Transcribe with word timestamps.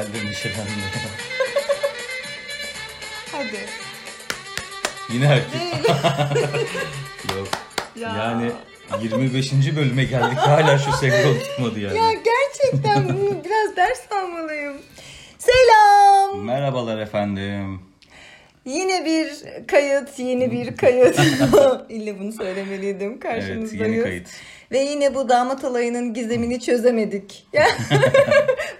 geldi 0.00 0.18
endişelendi. 0.26 0.70
Hadi. 3.32 3.58
Yine 5.12 5.24
erkek. 5.24 5.60
Yok. 7.36 7.48
Ya. 7.96 8.16
Yani 8.16 8.52
25. 9.02 9.52
bölüme 9.76 10.04
geldik 10.04 10.38
hala 10.38 10.78
şu 10.78 10.92
senkron 10.92 11.38
tutmadı 11.38 11.80
yani. 11.80 11.98
Ya 11.98 12.12
gerçekten 12.12 13.08
bunu 13.08 13.44
biraz 13.44 13.76
ders 13.76 14.12
almalıyım. 14.12 14.76
Selam. 15.38 16.44
Merhabalar 16.44 16.98
efendim. 16.98 17.80
Yine 18.64 19.04
bir 19.04 19.30
kayıt, 19.66 20.18
yeni 20.18 20.50
bir 20.50 20.76
kayıt. 20.76 21.20
İlle 21.88 22.20
bunu 22.20 22.32
söylemeliydim. 22.32 23.20
Karşınızdayız. 23.20 23.74
Evet 23.74 23.90
yeni 23.90 24.02
kayıt. 24.02 24.28
Ve 24.72 24.78
yine 24.78 25.14
bu 25.14 25.28
damat 25.28 25.64
alayının 25.64 26.14
gizemini 26.14 26.60
çözemedik. 26.60 27.46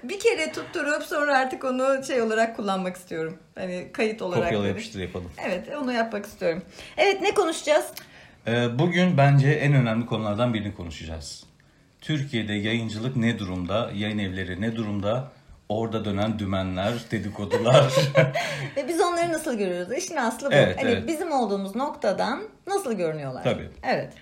Bir 0.02 0.20
kere 0.20 0.52
tutturup 0.52 1.02
sonra 1.02 1.38
artık 1.38 1.64
onu 1.64 2.04
şey 2.04 2.22
olarak 2.22 2.56
kullanmak 2.56 2.96
istiyorum. 2.96 3.38
Hani 3.54 3.88
kayıt 3.92 4.22
olarak. 4.22 4.44
Kopyala 4.44 4.66
yapıştır 4.66 5.00
yapalım. 5.00 5.30
Evet 5.46 5.68
onu 5.82 5.92
yapmak 5.92 6.26
istiyorum. 6.26 6.62
Evet 6.96 7.20
ne 7.22 7.34
konuşacağız? 7.34 7.86
Ee, 8.46 8.78
bugün 8.78 9.16
bence 9.16 9.50
en 9.50 9.74
önemli 9.74 10.06
konulardan 10.06 10.54
birini 10.54 10.74
konuşacağız. 10.74 11.44
Türkiye'de 12.00 12.52
yayıncılık 12.52 13.16
ne 13.16 13.38
durumda? 13.38 13.90
Yayın 13.94 14.18
evleri 14.18 14.60
ne 14.60 14.76
durumda? 14.76 15.28
Orada 15.68 16.04
dönen 16.04 16.38
dümenler, 16.38 16.92
dedikodular. 17.10 17.92
Ve 18.76 18.88
biz 18.88 19.00
onları 19.00 19.32
nasıl 19.32 19.58
görüyoruz? 19.58 19.92
İşin 19.92 20.16
aslı 20.16 20.50
bu. 20.50 20.54
Evet, 20.54 20.78
hani 20.78 20.90
evet. 20.90 21.08
bizim 21.08 21.32
olduğumuz 21.32 21.76
noktadan 21.76 22.42
nasıl 22.66 22.92
görünüyorlar? 22.92 23.44
Tabii. 23.44 23.68
Evet. 23.82 24.12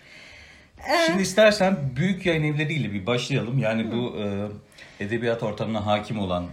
Ee, 0.79 1.07
Şimdi 1.07 1.23
istersen 1.23 1.76
büyük 1.96 2.26
yayın 2.26 2.42
evleriyle 2.42 2.92
bir 2.92 3.07
başlayalım. 3.07 3.59
Yani 3.59 3.92
bu 3.92 4.16
e, 4.16 4.48
edebiyat 5.01 5.43
ortamına 5.43 5.87
hakim 5.87 6.18
olan 6.18 6.46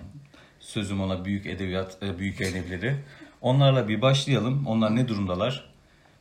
sözüm 0.60 1.02
ona 1.02 1.26
büyük 1.26 1.46
edebiyat, 1.46 2.04
e, 2.04 2.20
büyük 2.20 2.42
evleri. 2.42 2.96
Onlarla 3.42 3.88
bir 3.88 4.02
başlayalım. 4.02 4.68
Onlar 4.68 4.96
ne 4.96 5.08
durumdalar? 5.08 5.70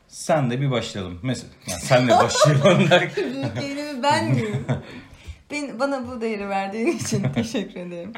Sen 0.08 0.50
de 0.50 0.60
bir 0.60 0.70
başlayalım. 0.70 1.20
Mesela 1.22 1.52
yani 1.66 1.80
senle 1.80 2.12
başlayalım 2.12 2.90
derken. 2.90 3.24
Büyük 3.34 3.56
değerimi 3.60 4.02
ben 4.02 4.30
miyim? 4.30 4.64
ben, 5.50 5.80
bana 5.80 6.08
bu 6.08 6.20
değeri 6.20 6.48
verdiğin 6.48 6.86
için 6.86 7.22
teşekkür 7.34 7.80
ederim. 7.80 8.12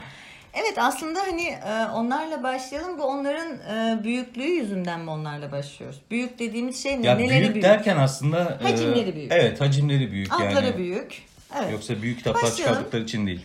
Evet 0.54 0.78
aslında 0.78 1.20
hani 1.20 1.42
e, 1.42 1.86
onlarla 1.94 2.42
başlayalım. 2.42 2.98
Bu 2.98 3.02
onların 3.02 3.52
e, 3.52 4.04
büyüklüğü 4.04 4.46
yüzünden 4.48 5.00
mi 5.00 5.10
onlarla 5.10 5.52
başlıyoruz? 5.52 6.00
Büyük 6.10 6.38
dediğimiz 6.38 6.82
şey 6.82 7.02
ne? 7.02 7.06
Ya 7.06 7.14
Neleri 7.14 7.40
büyük, 7.40 7.54
büyük? 7.54 7.64
derken 7.64 7.96
aslında... 7.96 8.58
Hacimleri 8.62 9.14
büyük. 9.16 9.32
Evet 9.32 9.60
hacimleri 9.60 10.12
büyük 10.12 10.32
Adları 10.34 10.66
yani. 10.66 10.76
büyük. 10.76 11.22
Evet. 11.60 11.72
Yoksa 11.72 12.02
büyük 12.02 12.18
kitaplar 12.18 12.42
Başlayalım. 12.42 12.74
çıkardıkları 12.74 13.02
için 13.02 13.26
değil. 13.26 13.40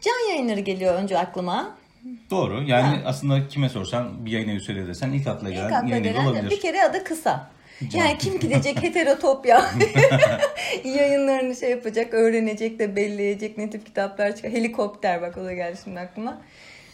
Can 0.00 0.28
yayınları 0.30 0.60
geliyor 0.60 0.94
önce 0.94 1.18
aklıma. 1.18 1.76
Doğru. 2.30 2.62
Yani 2.62 3.00
aslında 3.06 3.48
kime 3.48 3.68
sorsan 3.68 4.26
bir 4.26 4.30
yayın 4.30 4.48
evi 4.48 4.60
söyle 4.60 4.86
desen 4.86 5.12
ilk 5.12 5.26
akla 5.26 5.48
İlk 5.48 5.56
gelen 5.56 5.72
akla 5.72 5.88
yayın 5.88 6.04
evi 6.04 6.12
gelen 6.12 6.26
olabilir. 6.26 6.50
bir 6.50 6.60
kere 6.60 6.82
adı 6.82 7.04
kısa. 7.04 7.50
Yani 7.92 8.18
kim 8.18 8.40
gidecek 8.40 8.82
heterotopya 8.82 9.70
yayınlarını 10.84 11.56
şey 11.56 11.70
yapacak, 11.70 12.14
öğrenecek 12.14 12.78
de 12.78 12.96
belleyecek 12.96 13.58
ne 13.58 13.70
tip 13.70 13.86
kitaplar 13.86 14.36
çıkar. 14.36 14.50
Helikopter 14.50 15.22
bak 15.22 15.38
o 15.38 15.44
da 15.44 15.52
geldi 15.52 15.78
şimdi 15.84 16.00
aklıma. 16.00 16.42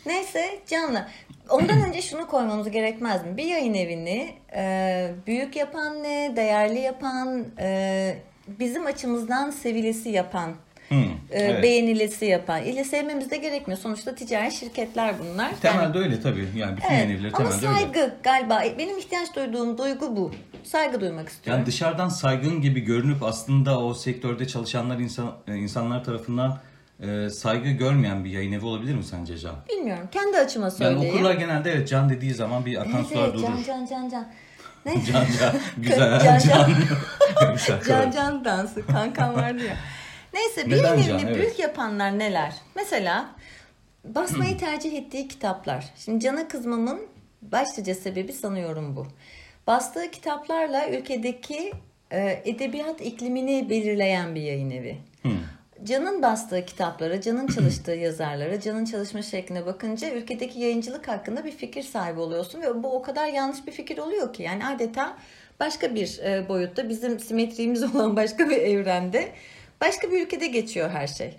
Neyse 0.07 0.45
canlı. 0.67 1.07
Ondan 1.51 1.89
önce 1.89 2.03
şunu 2.03 2.27
koymamız 2.27 2.71
gerekmez 2.71 3.25
mi? 3.25 3.37
Bir 3.37 3.45
yayın 3.45 3.75
evini 3.75 4.35
e, 4.57 5.11
büyük 5.27 5.57
yapan 5.57 6.03
ne, 6.03 6.33
değerli 6.37 6.79
yapan, 6.79 7.45
e, 7.59 8.15
bizim 8.49 8.87
açımızdan 8.87 9.51
sevilesi 9.51 10.09
yapan, 10.09 10.55
Hı, 10.89 10.95
e, 10.95 11.09
evet. 11.31 11.63
beğenilesi 11.63 12.25
yapan. 12.27 12.63
İlle 12.63 12.85
sevmemiz 12.85 13.31
de 13.31 13.37
gerekmiyor. 13.37 13.81
Sonuçta 13.81 14.15
ticari 14.15 14.53
şirketler 14.53 15.15
bunlar. 15.19 15.45
Yani- 15.45 15.61
Temelde 15.61 15.99
öyle 15.99 16.21
tabii. 16.21 16.49
Yani 16.57 16.77
bütün 16.77 16.89
Evet, 16.89 16.99
yayın 17.05 17.19
evleri 17.21 17.33
ama 17.35 17.51
temelde 17.51 17.69
öyle. 17.69 17.79
saygı 17.81 18.15
galiba 18.23 18.63
benim 18.79 18.99
ihtiyaç 18.99 19.37
duyduğum 19.37 19.79
duygu 19.79 20.17
bu. 20.17 20.33
Saygı 20.65 21.01
duymak 21.01 21.29
istiyorum. 21.29 21.59
Yani 21.61 21.67
dışarıdan 21.67 22.09
saygın 22.09 22.61
gibi 22.63 22.81
görünüp 22.81 23.23
aslında 23.23 23.81
o 23.81 23.95
sektörde 23.95 24.47
çalışanlar 24.49 24.99
insan, 24.99 25.33
e, 25.49 25.55
insanlar 25.55 26.05
tarafından 26.05 26.59
e, 27.03 27.31
saygı 27.31 27.69
görmeyen 27.71 28.25
bir 28.25 28.31
yayın 28.31 28.53
evi 28.53 28.65
olabilir 28.67 28.95
mi 28.95 29.05
sence 29.05 29.39
Can? 29.39 29.55
Bilmiyorum. 29.69 30.09
Kendi 30.13 30.37
açıma 30.39 30.65
Yani 30.67 30.75
söyleyeyim. 30.77 31.15
okurlar 31.15 31.35
genelde 31.35 31.73
evet 31.73 31.89
Can 31.89 32.11
dediği 32.11 32.35
zaman 32.35 32.67
bir 32.67 32.77
akan 32.81 32.93
Evet, 32.97 33.07
sular 33.07 33.25
evet, 33.25 33.35
durur. 33.35 33.43
can 33.47 33.63
can 33.67 33.87
can 33.87 34.09
can. 34.11 34.27
Ne? 34.87 34.93
Can 35.13 35.27
Can. 35.41 35.55
Güzel. 35.77 36.21
Can 36.21 36.39
Can. 36.39 36.73
Can. 37.89 38.11
Can 38.15 38.45
dansı. 38.45 38.87
Kankam 38.87 39.35
vardı 39.35 39.65
ya. 39.65 39.77
Neyse 40.35 40.67
bir 40.67 40.71
Neden 40.71 40.83
can? 40.83 40.99
evini 40.99 41.23
Evet. 41.31 41.37
büyük 41.37 41.59
yapanlar 41.59 42.19
neler? 42.19 42.53
Mesela 42.75 43.35
basmayı 44.05 44.59
tercih 44.59 44.99
ettiği 44.99 45.29
kitaplar. 45.29 45.85
Şimdi 46.05 46.25
cana 46.25 46.49
kızmamın 46.49 47.01
başlıca 47.43 47.95
sebebi 47.95 48.33
sanıyorum 48.33 48.97
bu. 48.97 49.07
Bastığı 49.67 50.11
kitaplarla 50.11 50.89
ülkedeki 50.89 51.73
e, 52.11 52.43
edebiyat 52.45 53.01
iklimini 53.01 53.71
belirleyen 53.71 54.35
bir 54.35 54.41
yayın 54.41 54.71
evi. 54.71 54.97
Hı. 55.23 55.29
Can'ın 55.85 56.23
bastığı 56.23 56.67
kitaplara, 56.67 57.21
Can'ın 57.21 57.47
çalıştığı 57.47 57.93
yazarlara, 57.95 58.61
Can'ın 58.61 58.85
çalışma 58.85 59.23
şekline 59.23 59.67
bakınca 59.67 60.11
ülkedeki 60.11 60.61
yayıncılık 60.61 61.09
hakkında 61.09 61.45
bir 61.45 61.53
fikir 61.53 61.83
sahibi 61.83 62.21
oluyorsun 62.21 62.63
ve 62.63 62.83
bu 62.83 62.97
o 62.97 63.03
kadar 63.03 63.27
yanlış 63.27 63.67
bir 63.67 63.73
fikir 63.73 63.99
oluyor 63.99 64.33
ki 64.33 64.43
yani 64.43 64.67
adeta 64.67 65.17
başka 65.61 65.95
bir 65.95 66.19
e, 66.25 66.49
boyutta 66.49 66.89
bizim 66.89 67.21
simetriğimiz 67.21 67.83
olan 67.95 68.17
başka 68.17 68.51
bir 68.51 68.57
evrende 68.57 69.33
başka 69.81 70.11
bir 70.11 70.23
ülkede 70.23 70.47
geçiyor 70.47 70.91
her 70.91 71.07
şey. 71.07 71.37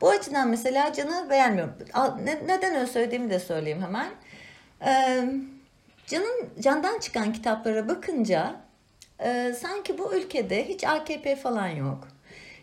Bu 0.00 0.08
açıdan 0.10 0.48
mesela 0.48 0.92
Can'ı 0.92 1.30
beğenmiyorum. 1.30 1.74
Neden 2.46 2.74
öyle 2.74 2.86
söylediğimi 2.86 3.30
de 3.30 3.38
söyleyeyim 3.38 3.82
hemen. 3.82 4.10
Ee, 4.86 5.24
Can'ın 6.06 6.50
Can'dan 6.60 6.98
çıkan 6.98 7.32
kitaplara 7.32 7.88
bakınca 7.88 8.56
e, 9.20 9.54
sanki 9.60 9.98
bu 9.98 10.14
ülkede 10.14 10.68
hiç 10.68 10.84
AKP 10.84 11.36
falan 11.36 11.68
yok. 11.68 12.08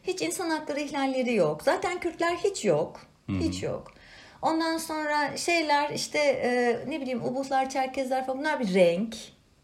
Hiç 0.04 0.22
insan 0.22 0.50
hakları 0.50 0.80
ihlalleri 0.80 1.34
yok. 1.34 1.64
Zaten 1.64 2.00
Kürtler 2.00 2.36
hiç 2.36 2.66
yok. 2.66 3.02
Hiç 3.40 3.64
yok. 3.64 3.94
Ondan 4.42 4.78
sonra 4.78 5.38
şeyler 5.38 5.90
işte 5.90 6.20
e, 6.20 6.80
ne 6.88 7.02
bileyim 7.02 7.26
Ubuzlar, 7.26 7.70
Çerkezler 7.70 8.26
falan 8.26 8.40
bunlar 8.40 8.60
bir 8.60 8.74
renk. 8.74 9.16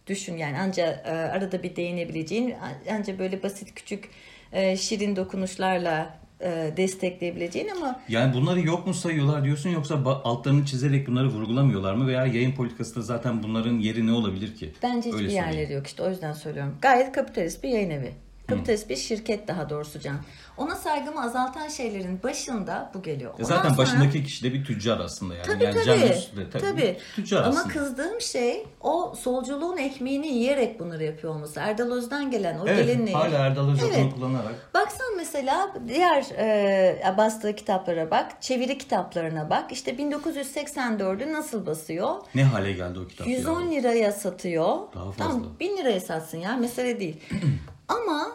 Düşün 0.07 0.37
yani 0.37 0.59
anca 0.59 1.03
e, 1.05 1.11
arada 1.11 1.63
bir 1.63 1.75
değinebileceğin 1.75 2.55
anca 2.91 3.19
böyle 3.19 3.43
basit 3.43 3.75
küçük 3.75 4.09
e, 4.51 4.77
şirin 4.77 5.15
dokunuşlarla 5.15 6.13
e, 6.41 6.73
destekleyebileceğin 6.77 7.67
ama 7.77 7.99
Yani 8.09 8.33
bunları 8.33 8.59
yok 8.61 8.87
mu 8.87 8.93
sayıyorlar 8.93 9.43
diyorsun 9.43 9.69
yoksa 9.69 9.95
altlarını 10.23 10.65
çizerek 10.65 11.07
bunları 11.07 11.27
vurgulamıyorlar 11.27 11.93
mı 11.93 12.07
veya 12.07 12.25
yayın 12.25 12.51
politikasında 12.51 13.03
zaten 13.03 13.43
bunların 13.43 13.79
yeri 13.79 14.07
ne 14.07 14.11
olabilir 14.11 14.55
ki? 14.55 14.73
Bence 14.83 14.97
hiçbir 15.09 15.13
Öyle 15.13 15.29
söyleyeyim. 15.29 15.45
yerleri 15.57 15.73
yok 15.73 15.87
işte 15.87 16.03
o 16.03 16.09
yüzden 16.09 16.33
söylüyorum. 16.33 16.75
Gayet 16.81 17.11
kapitalist 17.11 17.63
bir 17.63 17.69
yayın 17.69 17.89
evi. 17.89 18.11
Kapitalist 18.47 18.89
bir 18.89 18.95
şirket 18.95 19.47
daha 19.47 19.69
doğrusu 19.69 19.99
Can. 19.99 20.15
Ona 20.57 20.75
saygımı 20.75 21.23
azaltan 21.23 21.67
şeylerin 21.67 22.23
başında 22.23 22.91
bu 22.93 23.01
geliyor. 23.01 23.31
Ya 23.31 23.35
Ondan 23.45 23.55
zaten 23.57 23.69
sonra- 23.69 23.77
başındaki 23.77 24.23
kişi 24.23 24.43
de 24.43 24.53
bir 24.53 24.65
tüccar 24.65 24.99
aslında 24.99 25.35
yani. 25.35 25.45
Tabii 25.45 25.63
yani 25.63 25.73
tabii. 25.75 25.85
Can 25.85 26.09
Üstü 26.11 26.37
de 26.37 26.49
tabii. 26.49 26.61
tabii. 26.63 26.97
Tüccar 27.15 27.37
Ama 27.43 27.47
aslında. 27.59 27.67
kızdığım 27.73 28.21
şey 28.21 28.67
o 28.81 29.13
solculuğun 29.19 29.77
ekmeğini 29.77 30.27
yiyerek 30.27 30.79
bunları 30.79 31.03
yapıyor 31.03 31.35
olması. 31.35 31.59
Erdal 31.59 31.91
Öz'den 31.91 32.31
gelen 32.31 32.59
o 32.59 32.63
Evet 32.67 32.85
gelinliği. 32.87 33.13
hala 33.15 33.37
Erdal 33.37 33.69
Öcalan'ı 33.69 33.93
Evet. 33.95 34.13
kullanarak. 34.13 34.69
Baksan 34.73 35.15
mesela 35.17 35.73
diğer 35.87 36.25
e, 36.37 37.13
bastığı 37.17 37.55
kitaplara 37.55 38.11
bak, 38.11 38.41
çeviri 38.41 38.77
kitaplarına 38.77 39.49
bak. 39.49 39.71
İşte 39.71 39.91
1984'ü 39.97 41.33
nasıl 41.33 41.65
basıyor? 41.65 42.15
Ne 42.35 42.43
hale 42.43 42.71
geldi 42.73 42.99
o 42.99 43.07
kitap 43.07 43.27
110 43.27 43.61
ya? 43.61 43.69
liraya 43.69 44.11
satıyor. 44.11 44.77
Daha 44.95 45.11
fazla. 45.11 45.23
Tamam 45.23 45.43
1000 45.59 45.77
liraya 45.77 45.99
satsın 45.99 46.37
ya 46.37 46.57
mesele 46.57 46.99
değil. 46.99 47.17
Ama 47.87 48.27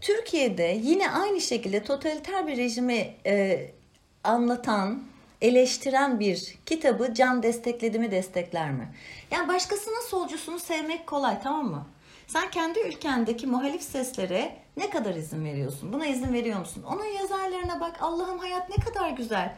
Türkiye'de 0.00 0.80
yine 0.82 1.10
aynı 1.10 1.40
şekilde 1.40 1.84
totaliter 1.84 2.46
bir 2.46 2.56
rejimi 2.56 3.14
e, 3.26 3.66
anlatan, 4.24 5.02
eleştiren 5.42 6.20
bir 6.20 6.58
kitabı 6.66 7.14
can 7.14 7.42
destekledi 7.42 7.98
mi 7.98 8.10
destekler 8.10 8.70
mi? 8.70 8.94
Yani 9.30 9.48
başkasının 9.48 10.08
solcusunu 10.08 10.58
sevmek 10.58 11.06
kolay 11.06 11.42
tamam 11.42 11.66
mı? 11.66 11.86
Sen 12.26 12.50
kendi 12.50 12.80
ülkendeki 12.80 13.46
muhalif 13.46 13.82
seslere 13.82 14.56
ne 14.76 14.90
kadar 14.90 15.14
izin 15.14 15.44
veriyorsun? 15.44 15.92
Buna 15.92 16.06
izin 16.06 16.32
veriyor 16.32 16.58
musun? 16.58 16.84
Onun 16.92 17.04
yazarlarına 17.04 17.80
bak 17.80 17.96
Allah'ım 18.00 18.38
hayat 18.38 18.70
ne 18.70 18.84
kadar 18.84 19.10
güzel. 19.10 19.56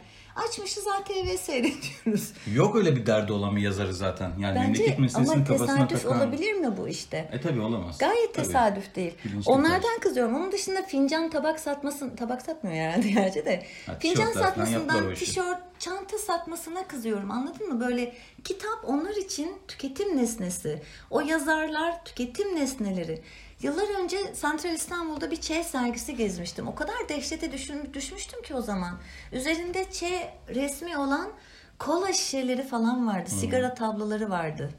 Açmışız 0.48 0.86
ATV 0.86 1.36
seyrediyoruz. 1.36 2.32
Yok 2.54 2.76
öyle 2.76 2.96
bir 2.96 3.06
derdi 3.06 3.32
olan 3.32 3.56
bir 3.56 3.60
yazarı 3.62 3.94
zaten. 3.94 4.32
Yani 4.38 4.54
Bence 4.56 4.60
memleket 4.82 4.98
meselesini 4.98 5.34
ama 5.34 5.44
kafasına 5.44 5.88
tesadüf 5.88 6.02
takan. 6.02 6.18
olabilir 6.18 6.52
mi 6.52 6.76
bu 6.76 6.88
işte? 6.88 7.28
E 7.32 7.40
tabi 7.40 7.60
olamaz. 7.60 7.98
Gayet 7.98 8.34
Tabii. 8.34 8.46
tesadüf 8.46 8.94
değil. 8.96 9.14
Bilinçli 9.24 9.50
Onlardan 9.50 9.98
kızıyorum. 10.00 10.34
Onun 10.34 10.52
dışında 10.52 10.82
fincan 10.82 11.30
tabak 11.30 11.60
satmasın, 11.60 12.16
tabak 12.16 12.42
satmıyor 12.42 12.76
herhalde 12.76 13.08
gerçi 13.08 13.44
de. 13.44 13.62
Ha, 13.86 13.96
fincan 13.98 14.32
satmasından 14.32 15.14
tişört, 15.14 15.58
çanta 15.78 16.18
satmasına 16.18 16.86
kızıyorum. 16.86 17.30
Anladın 17.30 17.68
mı? 17.74 17.80
Böyle 17.80 18.14
kitap 18.44 18.78
onlar 18.86 19.16
için 19.16 19.52
tüketim 19.68 20.16
nesnesi. 20.16 20.82
O 21.10 21.20
yazarlar 21.20 22.04
tüketim 22.04 22.56
nesneleri. 22.56 23.22
Yıllar 23.62 24.02
önce 24.02 24.34
Santral 24.34 24.72
İstanbul'da 24.72 25.30
bir 25.30 25.36
Ç 25.36 25.52
sergisi 25.66 26.16
gezmiştim. 26.16 26.68
O 26.68 26.74
kadar 26.74 27.08
dehşete 27.08 27.52
düşün, 27.52 27.90
düşmüştüm 27.94 28.42
ki 28.42 28.54
o 28.54 28.62
zaman. 28.62 28.98
Üzerinde 29.32 29.84
Ç 29.90 30.04
resmi 30.48 30.98
olan 30.98 31.30
kola 31.78 32.12
şişeleri 32.12 32.62
falan 32.62 33.06
vardı. 33.06 33.30
Sigara 33.30 33.74
tabloları 33.74 34.30
vardı. 34.30 34.70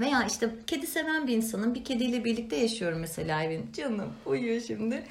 Veya 0.00 0.24
işte 0.24 0.50
kedi 0.66 0.86
seven 0.86 1.26
bir 1.26 1.36
insanın 1.36 1.74
bir 1.74 1.84
kediyle 1.84 2.24
birlikte 2.24 2.56
yaşıyorum 2.56 2.98
mesela 2.98 3.42
evin. 3.42 3.72
Canım 3.72 4.12
uyuyor 4.26 4.60
şimdi. 4.60 5.04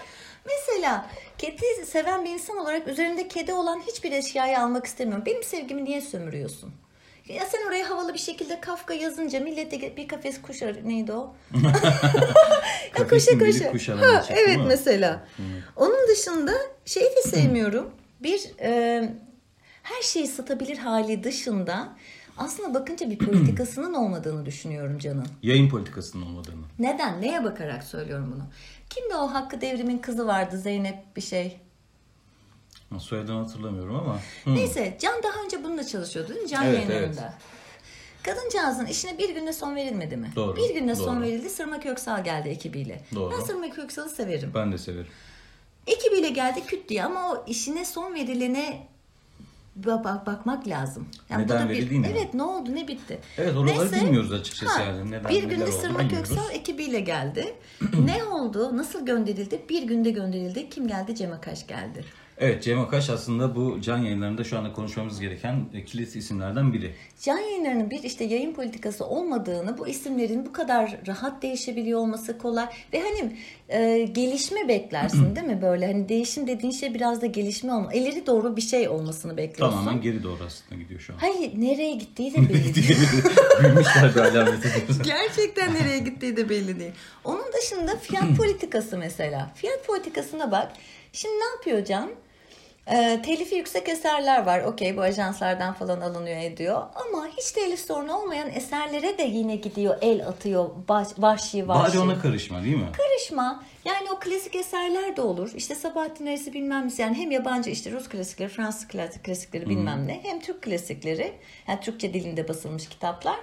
Mesela 0.46 1.10
kedi 1.38 1.86
seven 1.86 2.26
bir 2.26 2.30
insan 2.30 2.58
olarak 2.58 2.88
üzerinde 2.88 3.28
kedi 3.28 3.54
olan 3.54 3.80
hiçbir 3.88 4.12
eşyayı 4.12 4.60
almak 4.60 4.86
istemiyorum. 4.86 5.24
Benim 5.26 5.44
sevgimi 5.44 5.86
niye 5.86 6.02
sömürüyorsun? 6.02 6.74
Ya 7.30 7.46
sen 7.46 7.68
oraya 7.68 7.90
havalı 7.90 8.14
bir 8.14 8.20
şekilde 8.20 8.60
Kafka 8.62 8.94
yazınca 8.94 9.40
millete 9.40 9.98
bir 9.98 10.08
kafes 10.08 10.42
kuş 10.42 10.62
ar- 10.64 10.88
neydi 10.90 11.12
o? 11.14 11.36
ya 13.00 13.08
koşa 13.10 13.40
koşa. 13.40 13.72
kuş 13.72 13.90
Ha, 13.90 14.26
evet 14.30 14.58
mı? 14.58 14.66
mesela. 14.68 15.28
Onun 15.76 16.08
dışında 16.08 16.52
şeyi 16.86 17.10
de 17.16 17.22
sevmiyorum. 17.30 17.92
Bir 18.24 18.52
e, 18.62 19.02
her 19.84 20.02
şeyi 20.02 20.28
satabilir 20.28 20.78
hali 20.78 21.24
dışında 21.24 21.90
aslında 22.38 22.74
bakınca 22.74 23.10
bir 23.10 23.18
politikasının 23.32 23.94
olmadığını 23.94 24.46
düşünüyorum 24.46 25.00
canım. 25.00 25.26
Yayın 25.44 25.70
politikasının 25.70 26.26
olmadığını. 26.26 26.66
Neden? 26.80 27.22
Neye 27.22 27.44
bakarak 27.44 27.84
söylüyorum 27.84 28.34
bunu? 28.36 28.44
Kimdi 28.90 29.16
o 29.16 29.34
Hakkı 29.34 29.62
Devrim'in 29.62 29.98
kızı 29.98 30.28
vardı 30.28 30.58
Zeynep 30.58 31.16
bir 31.16 31.22
şey. 31.22 31.60
Soyadını 33.00 33.40
hatırlamıyorum 33.42 33.96
ama. 33.96 34.20
Hı. 34.44 34.56
Neyse 34.56 34.98
Can 35.02 35.24
daha 35.24 35.44
önce 35.46 35.64
bununla 35.64 35.84
çalışıyordu 35.88 36.30
değil 36.30 36.42
mi? 36.42 36.48
Can 36.50 36.66
Evet, 36.66 36.76
yayınlarında. 36.90 37.34
Kadıncağızın 38.24 38.86
işine 38.86 39.18
bir 39.18 39.30
günde 39.36 39.54
son 39.54 39.76
verilmedi 39.76 40.18
mi? 40.18 40.32
Doğru, 40.36 40.56
Bir 40.56 40.74
günde 40.74 40.96
son 40.96 41.16
doğru. 41.16 41.24
verildi. 41.26 41.50
Sırma 41.50 41.80
Köksal 41.80 42.24
geldi 42.24 42.50
ekibiyle. 42.50 43.02
Doğru. 43.16 43.34
Ben 43.38 43.44
Sırma 43.46 43.70
Köksal'ı 43.70 44.10
severim. 44.10 44.52
Ben 44.56 44.72
de 44.72 44.78
severim. 44.78 45.08
Ekibiyle 45.88 46.30
geldi 46.30 46.64
küt 46.68 46.90
diye 46.90 47.04
ama 47.04 47.32
o 47.32 47.44
işine 47.48 47.86
son 47.86 48.14
verilene 48.14 48.88
bak, 49.76 50.04
bak- 50.04 50.26
bakmak 50.28 50.68
lazım. 50.68 51.08
Neden 51.30 51.46
bu 51.46 51.50
da 51.50 51.70
bir- 51.70 51.92
mi? 51.92 52.08
Evet 52.12 52.34
ne 52.34 52.44
oldu 52.44 52.76
ne 52.76 52.88
bitti. 52.88 53.20
Evet, 53.38 53.56
oraları 53.56 53.92
Neyse, 53.92 54.06
bilmiyoruz 54.06 54.32
açıkçası 54.34 54.82
yani. 54.82 55.12
Neden, 55.12 55.30
bir 55.32 55.44
günde 55.44 55.72
Sırma. 55.72 56.08
Köksal 56.08 56.52
ekibiyle 56.52 57.00
geldi. 57.00 57.56
ne 58.06 58.24
oldu? 58.24 58.78
Nasıl 58.78 59.06
gönderildi? 59.06 59.62
Bir 59.70 59.84
günde 59.84 60.12
gönderildi. 60.12 60.70
Kim 60.70 60.88
geldi? 60.88 61.16
Cem 61.16 61.32
Akaş 61.32 61.68
geldi. 61.68 62.06
Evet 62.40 62.64
Cem 62.64 62.80
Akaş 62.80 63.10
aslında 63.10 63.56
bu 63.56 63.82
can 63.82 63.98
yayınlarında 63.98 64.44
şu 64.44 64.58
anda 64.58 64.74
konuşmamız 64.74 65.20
gereken 65.20 65.66
e, 65.74 65.86
kilit 65.86 66.16
isimlerden 66.16 66.74
biri. 66.74 66.94
Can 67.22 67.38
yayınlarının 67.38 67.90
bir 67.90 68.04
işte 68.04 68.24
yayın 68.24 68.54
politikası 68.54 69.06
olmadığını, 69.06 69.78
bu 69.78 69.88
isimlerin 69.88 70.46
bu 70.46 70.54
kadar 70.54 70.98
rahat 71.08 71.42
değişebiliyor 71.42 72.00
olması 72.00 72.38
kolay 72.38 72.66
ve 72.94 73.02
hani 73.02 73.38
e, 73.70 74.04
gelişme 74.04 74.68
beklersin 74.68 75.36
değil 75.36 75.48
mi 75.48 75.62
böyle 75.62 75.88
hani 75.88 76.10
değişim 76.10 76.48
dediğin 76.48 76.74
şey 76.74 76.94
biraz 76.94 77.22
da 77.22 77.26
gelişme 77.26 77.74
olma, 77.74 77.94
ileri 77.94 78.26
doğru 78.26 78.56
bir 78.58 78.62
şey 78.62 78.90
olmasını 78.90 79.38
bekliyorsun. 79.38 79.78
Tamamen 79.78 80.02
geri 80.02 80.24
doğru 80.24 80.40
aslında 80.46 80.82
gidiyor 80.82 81.00
şu 81.00 81.14
an. 81.14 81.18
Hayır 81.18 81.52
nereye 81.62 81.96
gittiği 81.96 82.34
de 82.34 82.38
belli 82.50 82.76
değil. 82.76 82.98
Büyümüşler 83.62 84.16
bir 84.16 84.20
alameti. 84.20 84.70
Gerçekten 85.04 85.74
nereye 85.74 86.00
gittiği 86.00 86.38
de 86.38 86.50
belli 86.50 86.80
değil. 86.80 86.94
Onun 87.24 87.54
dışında 87.62 87.96
fiyat 87.96 88.38
politikası 88.38 88.98
mesela. 88.98 89.52
Fiyat 89.56 89.88
politikasına 89.88 90.52
bak. 90.52 90.72
Şimdi 91.14 91.36
ne 91.36 91.46
yapıyor 91.46 91.86
Can? 91.86 92.10
Ee, 92.92 93.20
telifi 93.26 93.56
yüksek 93.56 93.90
eserler 93.90 94.46
var. 94.46 94.62
Okey 94.64 94.98
bu 94.98 95.02
ajanslardan 95.02 95.74
falan 95.74 96.02
alınıyor 96.02 96.42
ediyor. 96.42 96.82
Ama 96.96 97.28
hiç 97.38 97.52
telif 97.52 97.80
sorunu 97.80 98.18
olmayan 98.18 98.50
eserlere 98.50 99.18
de 99.18 99.24
yine 99.24 99.56
gidiyor 99.56 99.98
el 100.02 100.28
atıyor. 100.28 100.70
Baş, 100.90 101.08
vahşi 101.18 101.68
vahşi. 101.68 101.94
Bari 101.98 102.00
ona 102.00 102.20
karışma 102.20 102.64
değil 102.64 102.76
mi? 102.76 102.88
Karışma. 102.98 103.64
Yani 103.86 104.08
o 104.16 104.20
klasik 104.20 104.56
eserler 104.56 105.16
de 105.18 105.22
olur. 105.22 105.52
İşte 105.56 105.76
Sabahattin 105.76 106.26
Ali'si 106.28 106.54
bilmem 106.54 106.88
ne. 106.88 107.04
Yani 107.04 107.16
hem 107.18 107.32
yabancı 107.32 107.70
işte 107.70 107.92
Rus 107.92 108.10
klasikleri, 108.10 108.50
Fransız 108.50 108.88
klasik- 108.88 109.24
klasikleri 109.24 109.70
bilmem 109.70 110.08
ne. 110.08 110.20
Hem 110.24 110.40
Türk 110.40 110.62
klasikleri. 110.62 111.34
Yani 111.68 111.80
Türkçe 111.80 112.14
dilinde 112.14 112.48
basılmış 112.48 112.90
kitaplar. 112.90 113.38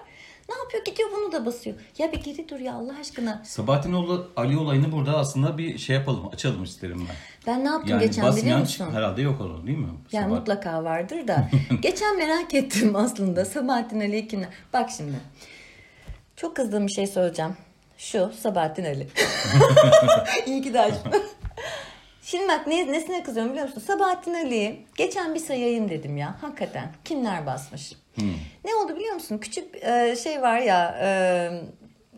Ne 0.48 0.54
yapıyor? 0.58 0.84
Gidiyor 0.84 1.08
bunu 1.16 1.32
da 1.32 1.46
basıyor. 1.46 1.76
Ya 1.98 2.12
bir 2.12 2.22
geri 2.22 2.48
dur 2.48 2.58
ya 2.60 2.74
Allah 2.74 2.92
aşkına. 3.00 3.42
Sabahattin 3.44 3.92
oğlu- 3.92 4.28
Ali 4.36 4.56
olayını 4.58 4.92
burada 4.92 5.18
aslında 5.18 5.58
bir 5.58 5.78
şey 5.78 5.96
yapalım, 5.96 6.28
açalım 6.32 6.64
isterim 6.64 7.06
ben. 7.08 7.16
Ben 7.46 7.64
ne 7.64 7.68
yaptım 7.68 7.90
Yani 7.90 8.06
geçen 8.06 8.36
biliyor 8.36 8.58
musun? 8.58 8.88
herhalde 8.92 9.22
yok 9.22 9.40
olur 9.40 9.66
değil 9.66 9.78
mi? 9.78 9.88
Yani 10.12 10.24
Sabahat- 10.24 10.38
mutlaka 10.38 10.84
vardır 10.84 11.28
da. 11.28 11.48
Geçen 11.82 12.16
merak 12.18 12.54
ettim 12.54 12.96
aslında 12.96 13.44
Sabahattin 13.44 14.00
Ali 14.00 14.28
kimler? 14.28 14.48
Bak 14.72 14.90
şimdi. 14.96 15.16
Çok 16.36 16.56
kızdığım 16.56 16.86
bir 16.86 16.92
şey 16.92 17.06
söyleyeceğim. 17.06 17.56
Şu 17.98 18.32
Sabahattin 18.40 18.84
Ali. 18.84 19.08
İyi 20.46 20.62
ki 20.62 20.74
de 20.74 20.80
açtım. 20.80 21.12
Şimdi 22.24 22.48
bak 22.48 22.66
ne, 22.66 22.92
nesine 22.92 23.22
kızıyorum 23.22 23.52
biliyor 23.52 23.68
musun? 23.68 23.82
Sabahattin 23.86 24.34
Ali'yi 24.34 24.86
geçen 24.96 25.34
bir 25.34 25.40
sayayım 25.40 25.90
dedim 25.90 26.16
ya. 26.16 26.36
Hakikaten 26.40 26.92
kimler 27.04 27.46
basmış? 27.46 27.92
Ne 28.64 28.74
oldu 28.74 28.96
biliyor 28.96 29.14
musun? 29.14 29.38
Küçük 29.38 29.76
e, 29.84 30.16
şey 30.22 30.42
var 30.42 30.58
ya 30.58 30.98
e, 31.02 31.08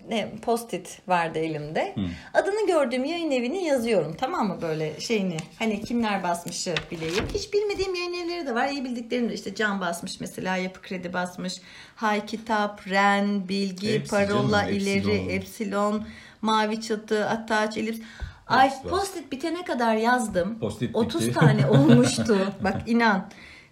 ne 0.09 0.31
post-it 0.43 0.99
vardı 1.09 1.39
elimde. 1.39 1.95
Adını 2.35 2.67
gördüğüm 2.67 3.05
yayın 3.05 3.31
evini 3.31 3.65
yazıyorum. 3.65 4.17
Tamam 4.19 4.49
mı 4.49 4.59
böyle 4.63 5.01
şeyini? 5.01 5.37
Hani 5.59 5.83
kimler 5.83 6.23
basmışı 6.23 6.75
bileyim. 6.91 7.25
Hiç 7.35 7.53
bilmediğim 7.53 7.95
yayın 7.95 8.15
evleri 8.15 8.47
de 8.47 8.55
var. 8.55 8.69
İyi 8.69 8.85
bildiklerim 8.85 9.29
de 9.29 9.35
işte 9.35 9.55
Can 9.55 9.81
basmış 9.81 10.21
mesela. 10.21 10.57
Yapı 10.57 10.83
Kredi 10.83 11.13
basmış. 11.13 11.55
Hay 11.97 12.27
Kitap, 12.27 12.89
Ren, 12.89 13.49
Bilgi, 13.49 13.95
Hepsi 13.95 14.11
Parola, 14.11 14.61
canım, 14.63 14.75
İleri, 14.75 14.99
Epsilon. 14.99 15.29
Epsilon, 15.29 16.07
Mavi 16.43 16.81
Çatı, 16.81 17.29
Ataç, 17.29 17.77
Elips. 17.77 18.01
Ay 18.47 18.71
post-it 18.89 19.33
bitene 19.33 19.65
kadar 19.65 19.95
yazdım. 19.97 20.59
Post-it 20.59 20.97
30 20.97 21.21
bitti. 21.23 21.33
tane 21.35 21.67
olmuştu. 21.67 22.39
Bak 22.65 22.83
inan. 22.87 23.29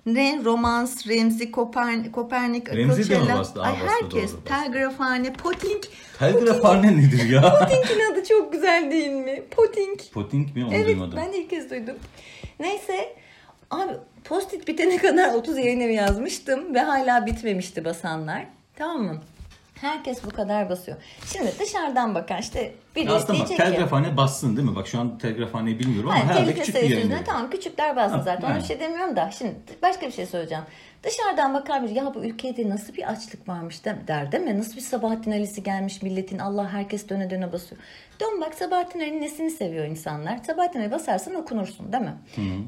Ne 0.06 0.40
romans, 0.44 1.06
Remzi, 1.08 1.50
Kopern, 1.50 2.04
Kopernik, 2.12 2.74
Remzi 2.74 3.10
de 3.10 3.34
bastı? 3.38 3.62
Aa, 3.62 3.64
Ay 3.64 3.76
herkes. 3.76 4.32
doğru. 4.32 4.44
Telgrafhane, 4.44 5.32
Potink. 5.32 5.84
Telgrafhane 6.18 6.96
nedir 6.96 7.28
ya? 7.28 7.40
Potink'in 7.60 8.12
adı 8.12 8.24
çok 8.24 8.52
güzel 8.52 8.90
değil 8.90 9.10
mi? 9.10 9.42
Potink. 9.50 10.12
Potink 10.12 10.56
mi 10.56 10.64
onu 10.64 10.74
Evet 10.74 10.86
duymadım. 10.86 11.16
ben 11.16 11.32
de 11.32 11.38
ilk 11.38 11.50
kez 11.50 11.70
duydum. 11.70 11.96
Neyse 12.60 13.16
abi 13.70 13.92
post-it 14.24 14.68
bitene 14.68 14.96
kadar 14.96 15.34
30 15.34 15.58
yayın 15.58 15.80
evi 15.80 15.94
yazmıştım 15.94 16.74
ve 16.74 16.80
hala 16.80 17.26
bitmemişti 17.26 17.84
basanlar. 17.84 18.46
Tamam 18.76 19.02
mı? 19.02 19.20
Herkes 19.80 20.24
bu 20.24 20.30
kadar 20.30 20.70
basıyor. 20.70 20.96
Şimdi 21.32 21.52
dışarıdan 21.58 22.14
bakan 22.14 22.40
işte 22.40 22.74
biri 22.96 23.10
Aslında 23.10 23.38
bak 23.40 23.48
ki... 23.48 23.56
telgrafhane 23.56 24.16
bassın 24.16 24.56
değil 24.56 24.69
mi? 24.69 24.76
Bak 24.76 24.86
şu 24.88 25.00
an 25.00 25.19
telgrafhaneyi 25.19 25.78
bilmiyorum 25.78 26.10
ama 26.10 26.19
Hayır, 26.19 26.28
herhalde 26.31 26.54
küçük 26.54 26.74
bir 26.74 26.81
evi. 26.96 27.24
tamam 27.26 27.50
küçükler 27.50 27.96
bastı 27.96 28.16
Ha, 28.16 28.22
zaten. 28.22 28.43
Ona 28.46 28.50
yani. 28.52 28.62
bir 28.62 28.66
şey 28.69 28.81
demiyorum 28.81 29.16
da 29.16 29.31
şimdi 29.31 29.54
başka 29.82 30.06
bir 30.06 30.12
şey 30.12 30.26
söyleyeceğim. 30.26 30.64
Dışarıdan 31.02 31.54
bakar 31.54 31.82
bir 31.82 31.88
ya 31.88 32.14
bu 32.14 32.24
ülkede 32.24 32.69
nasıl 32.69 32.94
bir 32.94 33.10
açlık 33.10 33.48
varmış 33.48 33.84
de- 33.84 33.96
der 34.08 34.32
değil 34.32 34.44
mi? 34.44 34.58
Nasıl 34.58 34.76
bir 34.76 34.81
Sabahattin 34.81 35.32
Ali'si 35.32 35.62
gelmiş 35.62 36.02
milletin 36.02 36.38
Allah 36.38 36.72
herkes 36.72 37.08
döne 37.08 37.31
döne 37.31 37.52
basıyor. 37.52 37.81
Dön 38.20 38.40
bak 38.40 38.54
Sabahattin 38.54 39.00
Ali'nin 39.00 39.20
nesini 39.22 39.50
seviyor 39.50 39.84
insanlar? 39.84 40.38
Sabahattin 40.46 40.81
Ali 40.81 40.90
basarsan 40.90 41.34
okunursun 41.34 41.93
değil 41.93 42.04
mi? 42.04 42.14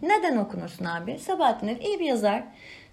Neden 0.02 0.36
okunursun 0.36 0.84
abi? 0.84 1.18
Sabahattin 1.18 1.68
Ali 1.68 1.78
iyi 1.84 2.00
bir 2.00 2.04
yazar. 2.04 2.42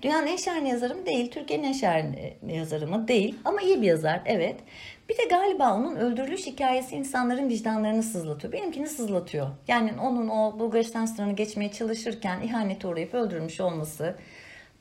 Dünyanın 0.04 0.28
en 0.28 0.38
şahane 0.38 0.70
yazarı 0.70 0.96
mı? 0.96 1.06
Değil. 1.06 1.32
Türkiye'nin 1.32 1.64
en 1.64 1.74
şahane 1.74 2.34
yazarı 2.48 2.88
mı? 2.88 3.08
Değil. 3.08 3.36
Ama 3.46 3.62
iyi 3.62 3.82
bir 3.82 3.88
yazar. 3.88 4.22
Evet. 4.26 4.56
Bir 5.10 5.18
de 5.18 5.24
galiba 5.30 5.74
onun 5.74 5.96
öldürülüş 5.96 6.46
hikayesi 6.46 6.96
insanların 6.96 7.50
vicdanlarını 7.50 8.04
sızlatıyor. 8.04 8.54
Benimkini 8.54 8.88
sızlatıyor. 8.88 9.48
Yani 9.68 9.94
onun 10.02 10.30
o 10.30 10.60
Bulgaristan 10.60 11.06
sınırını 11.06 11.36
geçmeye 11.36 11.72
çalışırken 11.72 12.42
ihanete 12.42 12.88
uğrayıp 12.88 13.14
öldürülmüş 13.14 13.62
olması 13.62 14.16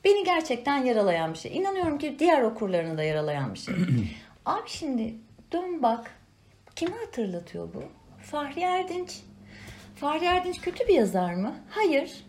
beni 0.05 0.23
gerçekten 0.23 0.77
yaralayan 0.77 1.33
bir 1.33 1.37
şey. 1.37 1.57
İnanıyorum 1.57 1.97
ki 1.97 2.15
diğer 2.19 2.41
okurlarını 2.41 2.97
da 2.97 3.03
yaralayan 3.03 3.53
bir 3.53 3.59
şey. 3.59 3.75
Abi 4.45 4.69
şimdi 4.69 5.13
dön 5.51 5.83
bak. 5.83 6.11
Kimi 6.75 6.95
hatırlatıyor 7.05 7.73
bu? 7.73 7.83
Fahri 8.23 8.61
Erdinç. 8.61 9.19
Fahri 9.95 10.25
Erdinç 10.25 10.61
kötü 10.61 10.87
bir 10.87 10.93
yazar 10.93 11.33
mı? 11.33 11.55
Hayır. 11.69 12.25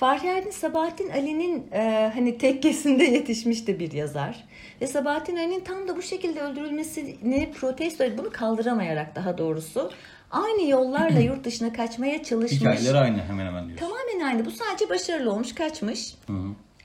Fahri 0.00 0.26
Erdinç 0.26 0.54
Sabahattin 0.54 1.10
Ali'nin 1.10 1.66
e, 1.72 2.10
hani 2.14 2.38
tekkesinde 2.38 3.04
yetişmiş 3.16 3.66
de 3.66 3.78
bir 3.78 3.92
yazar. 3.92 4.44
Ve 4.80 4.86
Sabahattin 4.86 5.36
Ali'nin 5.36 5.60
tam 5.60 5.88
da 5.88 5.96
bu 5.96 6.02
şekilde 6.02 6.40
öldürülmesini 6.40 7.52
protesto 7.60 8.04
edip 8.04 8.18
bunu 8.18 8.30
kaldıramayarak 8.32 9.14
daha 9.14 9.38
doğrusu 9.38 9.90
aynı 10.30 10.70
yollarla 10.70 11.20
yurt 11.20 11.44
dışına 11.44 11.72
kaçmaya 11.72 12.22
çalışmış. 12.22 12.60
Hikayeler 12.60 12.94
aynı 12.94 13.22
hemen 13.22 13.46
hemen 13.46 13.68
diyorsun. 13.68 13.86
Tamamen 13.86 14.26
aynı. 14.26 14.44
Bu 14.44 14.50
sadece 14.50 14.88
başarılı 14.88 15.32
olmuş, 15.32 15.54
kaçmış. 15.54 16.14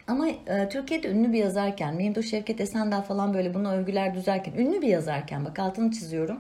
Ama 0.08 0.28
e, 0.28 0.70
Türkiye'de 0.70 1.10
ünlü 1.10 1.34
bir 1.34 1.40
yazarken, 1.40 1.96
Memduh 1.96 2.24
Şevket 2.24 2.62
Esendal 2.62 3.02
falan 3.02 3.34
böyle 3.34 3.54
bunu 3.54 3.74
övgüler 3.74 4.16
düzerken, 4.16 4.54
ünlü 4.54 4.82
bir 4.82 4.88
yazarken 4.88 5.46
bak 5.46 5.60
altını 5.60 5.92
çiziyorum. 5.92 6.40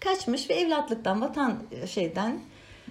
Kaçmış 0.00 0.50
ve 0.50 0.54
evlatlıktan, 0.54 1.20
vatan 1.20 1.58
e, 1.70 1.86
şeyden, 1.86 2.40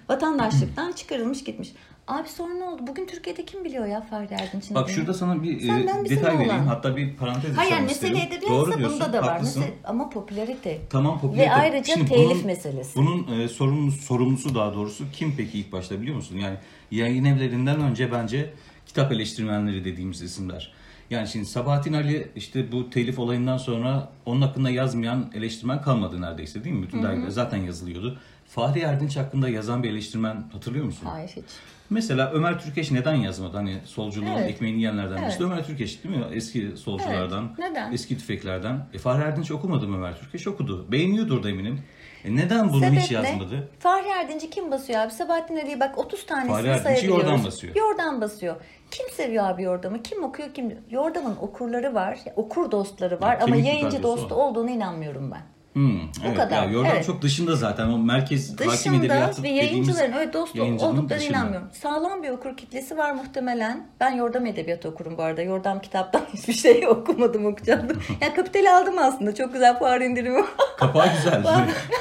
vatandaşlıktan 0.10 0.92
çıkarılmış 0.92 1.44
gitmiş. 1.44 1.74
Abi 2.08 2.30
sonra 2.30 2.54
ne 2.54 2.64
oldu? 2.64 2.82
Bugün 2.88 3.06
Türkiye'de 3.06 3.46
kim 3.46 3.66
biliyor 3.66 3.86
ya 3.86 4.02
Fahri 4.02 4.34
Erdinç'in 4.34 4.76
Bak 4.76 4.90
şurada 4.90 5.14
sana 5.14 5.44
bir 5.44 5.58
e, 5.58 5.60
Senden 5.60 6.06
detay 6.06 6.34
vereyim. 6.34 6.52
oğlan. 6.52 6.68
Hatta 6.68 6.98
bir 6.98 7.16
parantez 7.16 7.58
Hayır 7.58 7.80
mesele 7.80 8.22
edebiyatsa 8.22 8.84
bunda 8.84 9.14
da 9.14 9.22
var. 9.22 9.40
Mesele- 9.40 9.74
ama 9.84 10.10
popülarite. 10.10 10.82
Tamam 10.90 11.20
popüler. 11.22 11.46
Ve 11.46 11.52
ayrıca 11.52 12.06
telif 12.06 12.46
meselesi. 12.46 12.96
Bunun 12.96 13.40
e, 13.40 13.48
sorumlusu, 13.48 14.02
sorumlusu 14.02 14.56
daha 14.56 14.74
doğrusu 14.74 15.04
kim 15.14 15.34
peki 15.38 15.60
ilk 15.60 15.72
başta 15.72 16.02
biliyor 16.02 16.16
musun? 16.16 16.38
Yani 16.38 16.58
yayın 16.92 17.26
evlerinden 17.26 17.82
önce 17.82 18.12
bence 18.12 18.54
kitap 18.86 19.12
eleştirmenleri 19.12 19.86
dediğimiz 19.86 20.22
isimler. 20.22 20.74
Yani 21.10 21.28
şimdi 21.28 21.46
Sabahattin 21.46 21.94
Ali 21.94 22.28
işte 22.36 22.72
bu 22.72 22.90
telif 22.90 23.20
olayından 23.20 23.58
sonra 23.58 24.10
onun 24.26 24.42
hakkında 24.42 24.70
yazmayan 24.70 25.32
eleştirmen 25.36 25.82
kalmadı 25.82 26.22
neredeyse 26.22 26.64
değil 26.64 26.76
mi? 26.76 26.84
Bütün 26.84 27.04
dergiler 27.04 27.30
zaten 27.30 27.58
yazılıyordu. 27.58 28.20
Fahri 28.56 28.80
Erdinç 28.80 29.18
hakkında 29.18 29.50
yazan 29.50 29.84
bir 29.84 29.90
eleştirmen 29.90 30.44
hatırlıyor 30.54 30.86
musun? 30.86 31.06
Hayır 31.12 31.30
hiç. 31.30 31.46
Mesela 31.90 32.32
Ömer 32.34 32.60
Türkeş 32.60 32.92
neden 32.92 33.14
yazmadı? 33.14 33.58
Hani 33.58 33.78
solculuğun 33.86 34.28
Evet. 34.32 34.50
ekmeğini 34.50 34.78
yiyenlerden 34.78 35.22
birisi 35.22 35.40
de 35.40 35.44
Evet. 35.44 35.54
Ömer 35.54 35.66
Türkeş 35.66 36.04
değil 36.04 36.16
mi? 36.18 36.24
Eski 36.34 36.72
solculardan, 36.78 37.44
Evet. 37.48 37.60
Neden? 37.72 37.94
eski 37.94 38.18
tüfeklerden. 38.18 38.88
E, 38.94 38.98
Fahri 38.98 39.24
Erdinç 39.24 39.52
okumadı 39.52 39.88
mı 39.88 39.98
Ömer 39.98 40.20
Türkeş? 40.20 40.48
Okudu. 40.48 40.92
Beğeniyordur 40.92 41.44
da 41.44 41.50
eminim. 41.50 41.82
E, 42.26 42.36
neden 42.36 42.70
bunu 42.74 42.86
hiç 42.86 43.06
Sebep 43.06 43.24
ne? 43.24 43.30
yazmadı? 43.30 43.70
Fahri 43.80 44.08
Erdinç'i 44.08 44.50
kim 44.50 44.72
basıyor 44.72 45.00
abi? 45.00 45.12
Sabahattin 45.12 45.58
Ali'yi 45.58 45.80
bak 45.80 45.98
30 45.98 46.26
tanesini 46.26 46.52
Fahri 46.52 46.68
Erdinç'i. 46.68 47.08
Yordan 47.08 47.44
basıyor. 47.44 47.76
Yordan 47.76 48.22
basıyor. 48.22 48.56
Kim 48.92 49.10
seviyor 49.10 49.44
abi 49.50 49.64
Yordam'ı? 49.64 50.04
Kim 50.04 50.24
okuyor 50.24 50.54
kim? 50.54 50.78
Yordam'ın 50.90 51.36
okurları 51.36 51.94
var. 51.94 52.20
Okur 52.36 52.72
dostları 52.72 53.22
var 53.22 53.34
Ya, 53.38 53.44
ama 53.44 53.56
yayıncı 53.56 54.04
dostu 54.04 54.36
o. 54.36 54.38
olduğuna 54.38 54.72
inanmıyorum 54.72 55.32
ben. 55.32 55.42
Hmm, 55.75 56.00
evet. 56.25 56.38
kadar, 56.38 56.63
Ya, 56.63 56.70
Yordan 56.72 56.91
evet. 56.96 57.05
çok 57.05 57.22
dışında 57.22 57.55
zaten. 57.55 57.88
O 57.88 57.98
merkez 57.98 58.51
hakim 58.51 58.70
Dışında 58.72 58.98
edebiyatı 58.98 59.44
ve 59.44 59.50
yayıncıların 59.50 60.13
öyle 60.13 60.34
dost 60.34 60.60
olduklarına 60.60 61.10
dışında. 61.10 61.38
inanmıyorum. 61.38 61.67
Sağlam 61.82 62.24
bir 62.24 62.29
okur 62.29 62.58
kitlesi 62.58 62.98
var 62.98 63.12
muhtemelen. 63.12 63.88
Ben 64.00 64.12
Yordam 64.12 64.46
Edebiyatı 64.46 64.89
okurum 64.89 65.17
bu 65.17 65.22
arada. 65.24 65.41
Yordam 65.41 65.82
kitaptan 65.82 66.22
hiçbir 66.34 66.53
şey 66.53 66.88
okumadım 66.88 67.46
okuyacaktım. 67.46 68.01
ya 68.22 68.34
Kapitali 68.34 68.70
aldım 68.70 68.98
aslında. 68.98 69.36
Çok 69.36 69.53
güzel 69.53 69.79
fuar 69.79 70.01
indirimi 70.01 70.36
var. 70.38 70.46
Kapağı 70.77 71.08
güzel. 71.17 71.44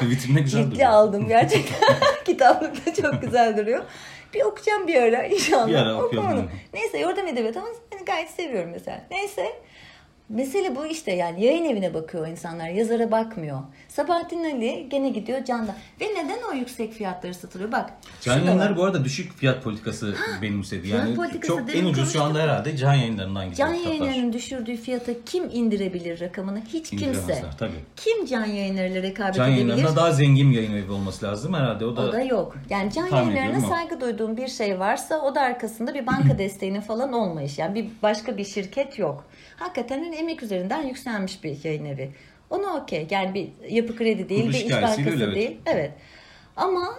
Vitrinde 0.02 0.40
güzel 0.40 0.62
Ciddi 0.62 0.74
duruyor. 0.74 0.90
aldım 0.90 1.28
gerçekten. 1.28 1.78
Kitaplıkta 2.24 2.94
çok 3.02 3.22
güzel 3.22 3.56
duruyor. 3.56 3.84
Bir 4.34 4.40
okuyacağım 4.42 4.86
bir 4.88 5.02
ara 5.02 5.22
inşallah. 5.26 5.68
Bir 5.68 5.74
ara 5.74 6.02
okuyalım. 6.02 6.50
Neyse 6.74 6.98
Yordam 6.98 7.26
Edebiyatı 7.26 7.58
ama 7.58 7.68
hani 7.92 8.04
gayet 8.04 8.30
seviyorum 8.30 8.70
mesela. 8.72 9.00
Neyse. 9.10 9.46
Mesele 10.28 10.76
bu 10.76 10.86
işte 10.86 11.12
yani 11.12 11.44
yayın 11.44 11.64
evine 11.64 11.94
bakıyor 11.94 12.28
insanlar, 12.28 12.68
yazara 12.68 13.10
bakmıyor. 13.10 13.58
Sabahattin 13.88 14.44
Ali 14.44 14.86
gene 14.90 15.08
gidiyor 15.08 15.44
Can'da. 15.44 15.74
Ve 16.00 16.04
neden 16.04 16.38
o 16.52 16.54
yüksek 16.54 16.92
fiyatları 16.92 17.34
satılıyor? 17.34 17.72
Bak. 17.72 17.90
Can 18.20 18.58
var. 18.58 18.76
bu 18.76 18.84
arada 18.84 19.04
düşük 19.04 19.32
fiyat 19.32 19.62
politikası 19.62 20.14
benimsedi. 20.42 20.88
Yani 20.88 21.14
politikası 21.14 21.46
çok 21.46 21.76
en 21.76 21.84
ucuz 21.84 22.12
şu 22.12 22.22
anda 22.22 22.38
herhalde 22.38 22.76
Can 22.76 22.94
Yayınları'ndan 22.94 23.50
gidiyor 23.50 23.68
Can 23.68 23.74
yayınlarının 23.74 24.32
düşürdüğü 24.32 24.76
fiyata 24.76 25.12
kim 25.26 25.50
indirebilir 25.52 26.20
rakamını? 26.20 26.62
Hiç 26.68 26.90
kimse. 26.90 27.44
Tabii. 27.58 27.72
Kim 27.96 28.26
can 28.26 28.44
yayınlarıyla 28.44 29.02
rekabet 29.02 29.34
Can 29.34 29.52
edebilir? 29.52 29.68
Yayınları'nda 29.68 29.96
daha 29.96 30.12
zengin 30.12 30.50
bir 30.50 30.56
yayın 30.56 30.76
evi 30.76 30.92
olması 30.92 31.26
lazım 31.26 31.54
herhalde. 31.54 31.86
O 31.86 31.96
da, 31.96 32.00
O 32.02 32.12
da 32.12 32.20
yok. 32.20 32.56
Yani 32.70 32.92
can 32.92 33.06
yayınlarına 33.06 33.60
saygı 33.60 34.00
duyduğum 34.00 34.36
bir 34.36 34.48
şey 34.48 34.80
varsa 34.80 35.20
o 35.20 35.34
da 35.34 35.40
arkasında 35.40 35.94
bir 35.94 36.06
banka 36.06 36.38
desteğinin 36.38 36.80
falan 36.80 37.12
olmayış. 37.12 37.58
Yani 37.58 37.74
bir 37.74 37.86
başka 38.02 38.36
bir 38.36 38.44
şirket 38.44 38.98
yok. 38.98 39.24
Hakikaten 39.56 40.04
hani 40.04 40.13
emek 40.14 40.42
üzerinden 40.42 40.82
yükselmiş 40.82 41.44
bir 41.44 41.64
yayın 41.64 41.84
evi. 41.84 42.10
Onu 42.50 42.76
okey. 42.76 43.06
Yani 43.10 43.34
bir 43.34 43.70
yapı 43.70 43.96
kredi 43.96 44.28
değil, 44.28 44.40
Kuruluş 44.40 44.60
bir 44.60 44.64
iş 44.64 44.72
bankası 44.72 45.10
öyle, 45.10 45.34
değil. 45.34 45.58
Evet. 45.66 45.92
Ama 46.56 46.94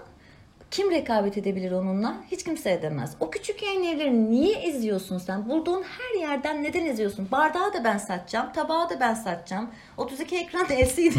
kim 0.71 0.91
rekabet 0.91 1.37
edebilir 1.37 1.71
onunla? 1.71 2.15
Hiç 2.31 2.43
kimse 2.43 2.71
edemez. 2.71 3.15
O 3.19 3.29
küçük 3.29 3.63
yayın 3.63 3.83
evlerini 3.83 4.31
niye 4.31 4.55
eziyorsun 4.55 5.17
sen? 5.17 5.49
Bulduğun 5.49 5.83
her 5.83 6.19
yerden 6.19 6.63
neden 6.63 6.85
eziyorsun? 6.85 7.27
Bardağı 7.31 7.73
da 7.73 7.83
ben 7.83 7.97
satacağım, 7.97 8.53
tabağı 8.53 8.89
da 8.89 8.99
ben 8.99 9.13
satacağım. 9.13 9.69
32 9.97 10.37
ekran 10.37 10.65
LCD 10.69 11.15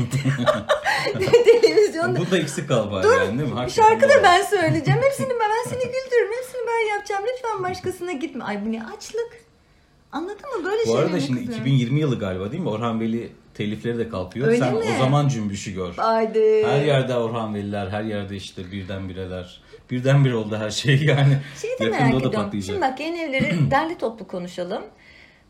televizyonda 1.62 2.20
Bu 2.20 2.30
da 2.30 2.38
eksik 2.38 2.68
galiba 2.68 2.96
yani 2.96 3.38
değil 3.38 3.52
mi? 3.52 3.54
Hakikaten 3.54 3.88
Şarkı 3.88 4.08
da 4.08 4.22
ben 4.22 4.42
söyleyeceğim. 4.42 5.00
Hepsini 5.02 5.28
ben, 5.28 5.38
ben 5.40 5.70
seni 5.70 5.84
güldürürüm. 5.84 6.32
Hepsini 6.36 6.62
ben 6.66 6.94
yapacağım. 6.94 7.22
Lütfen 7.32 7.62
başkasına 7.62 8.12
gitme. 8.12 8.44
Ay 8.44 8.66
bu 8.66 8.72
ne 8.72 8.84
açlık. 8.84 9.45
Anladın 10.16 10.58
mı? 10.58 10.64
Böyle 10.64 10.86
Bu 10.86 10.96
arada 10.96 11.20
şimdi 11.20 11.40
2020 11.40 12.00
yılı 12.00 12.18
galiba 12.18 12.52
değil 12.52 12.62
mi? 12.62 12.68
Orhan 12.68 13.00
Veli 13.00 13.32
telifleri 13.54 13.98
de 13.98 14.08
kalkıyor. 14.08 14.48
Öyle 14.48 14.58
Sen 14.58 14.74
mi? 14.74 14.80
o 14.94 14.98
zaman 14.98 15.28
cümbüşü 15.28 15.74
gör. 15.74 15.94
Haydi. 15.96 16.66
Her 16.66 16.84
yerde 16.84 17.16
Orhan 17.16 17.54
Veliler, 17.54 17.88
her 17.88 18.02
yerde 18.02 18.36
işte 18.36 18.72
birdenbireler. 18.72 19.60
Birdenbire 19.90 20.34
oldu 20.36 20.56
her 20.56 20.70
şey 20.70 21.04
yani. 21.04 21.36
Şeyi 21.62 21.78
de 21.78 21.84
Yakında 21.84 21.98
merak 22.00 22.12
da 22.12 22.16
ediyorum. 22.16 22.32
patlayacak. 22.42 22.66
Şimdi 22.66 22.80
bak 22.80 23.00
yayın 23.00 23.16
evleri 23.16 23.54
derli 23.70 23.98
toplu 23.98 24.26
konuşalım. 24.26 24.82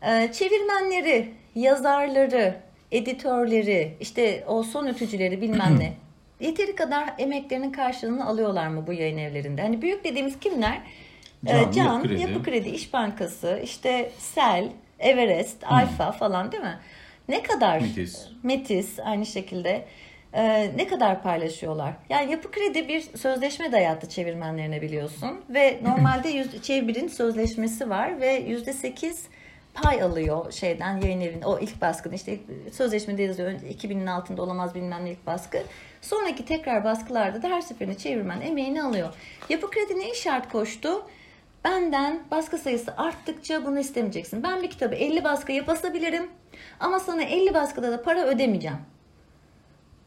Ee, 0.01 0.29
çevirmenleri, 0.33 1.33
yazarları, 1.55 2.55
editörleri, 2.91 3.97
işte 3.99 4.43
o 4.47 4.63
son 4.63 4.87
ütücüleri 4.87 5.41
bilmem 5.41 5.79
ne. 5.79 5.93
Yeteri 6.39 6.75
kadar 6.75 7.13
emeklerinin 7.17 7.71
karşılığını 7.71 8.25
alıyorlar 8.27 8.67
mı 8.67 8.87
bu 8.87 8.93
yayın 8.93 9.17
evlerinde? 9.17 9.61
Hani 9.61 9.81
büyük 9.81 10.03
dediğimiz 10.03 10.39
kimler? 10.39 10.81
Can, 11.45 11.69
Ee, 11.69 11.71
Can, 11.73 11.93
Yapı 11.95 12.07
Kredi. 12.07 12.21
Yapı 12.21 12.43
Kredi, 12.43 12.69
İş 12.69 12.93
Bankası, 12.93 13.59
işte 13.63 14.11
Sel, 14.19 14.69
Everest, 14.99 15.63
Alfa 15.63 16.11
falan 16.11 16.51
değil 16.51 16.63
mi? 16.63 16.77
Ne 17.29 17.43
kadar? 17.43 17.79
Metis. 17.81 18.25
Metis 18.43 18.99
aynı 18.99 19.25
şekilde. 19.25 19.85
Ee, 20.33 20.71
ne 20.75 20.87
kadar 20.87 21.23
paylaşıyorlar? 21.23 21.93
Yani 22.09 22.31
Yapı 22.31 22.51
Kredi 22.51 22.87
bir 22.87 23.01
sözleşme 23.01 23.71
dayattı 23.71 24.09
çevirmenlerine 24.09 24.81
biliyorsun. 24.81 25.41
Ve 25.49 25.79
normalde 25.83 26.29
yüz, 26.29 26.61
çevirin 26.61 27.07
sözleşmesi 27.07 27.89
var 27.89 28.21
ve 28.21 28.33
yüzde 28.33 28.73
sekiz 28.73 29.23
pay 29.73 30.01
alıyor 30.01 30.51
şeyden 30.51 31.01
yayın 31.01 31.21
evinin 31.21 31.41
o 31.41 31.59
ilk 31.59 31.81
baskını 31.81 32.15
işte 32.15 32.33
ilk- 32.33 32.75
sözleşmede 32.75 33.23
yazıyor 33.23 33.49
önce 33.49 33.67
2000'in 33.67 34.07
altında 34.07 34.41
olamaz 34.41 34.75
bilmem 34.75 35.05
ne 35.05 35.11
ilk 35.11 35.25
baskı. 35.27 35.57
Sonraki 36.01 36.45
tekrar 36.45 36.83
baskılarda 36.83 37.41
da 37.41 37.47
her 37.49 37.61
seferinde 37.61 37.97
çevirmen 37.97 38.41
emeğini 38.41 38.83
alıyor. 38.83 39.13
Yapı 39.49 39.69
Kredi 39.71 39.99
neyi 39.99 40.15
şart 40.15 40.51
koştu? 40.51 41.05
Benden 41.67 42.19
baskı 42.31 42.57
sayısı 42.57 42.93
arttıkça 42.97 43.65
bunu 43.65 43.79
istemeyeceksin. 43.79 44.43
Ben 44.43 44.61
bir 44.61 44.69
kitabı 44.69 44.95
50 44.95 45.23
baskıya 45.23 45.67
basabilirim 45.67 46.27
ama 46.79 46.99
sana 46.99 47.23
50 47.23 47.53
baskıda 47.53 47.91
da 47.91 48.01
para 48.01 48.25
ödemeyeceğim. 48.25 48.77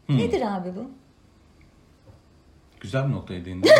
Nedir 0.08 0.42
abi 0.46 0.68
bu? 0.76 0.90
Güzel 2.80 3.08
bir 3.08 3.12
noktaya 3.12 3.44
değindin. 3.44 3.70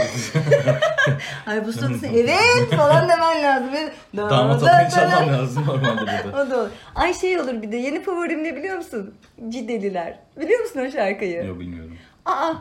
Ay 1.46 1.66
bu 1.66 1.72
sorusu 1.72 2.06
evet 2.06 2.70
falan 2.76 3.08
demen 3.08 3.42
lazım. 3.42 3.70
Damat 4.16 4.62
adayı 4.62 4.88
çalmam 4.90 5.32
lazım 5.32 5.66
normalde 5.66 6.20
burada. 6.24 6.42
O 6.46 6.50
da 6.50 6.60
olur. 6.60 6.70
Ay 6.94 7.14
şey 7.14 7.40
olur 7.40 7.62
bir 7.62 7.72
de 7.72 7.76
yeni 7.76 8.02
favorim 8.02 8.44
ne 8.44 8.56
biliyor 8.56 8.76
musun? 8.76 9.14
Cideliler. 9.48 10.18
Biliyor 10.40 10.60
musun 10.60 10.80
o 10.88 10.90
şarkıyı? 10.90 11.44
Yok 11.44 11.60
bilmiyorum. 11.60 11.96
Aa 12.26 12.52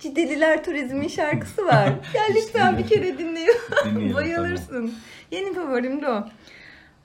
Cideliler 0.00 0.64
Turizm'in 0.64 1.08
şarkısı 1.08 1.66
var. 1.66 1.86
Ya 2.14 2.22
lütfen 2.34 2.78
bir 2.78 2.86
kere 2.86 3.18
dinleyin. 3.18 3.50
Bayılırsın. 4.14 4.94
Yeni 5.30 5.54
favorim 5.54 6.02
de 6.02 6.08
o. 6.08 6.24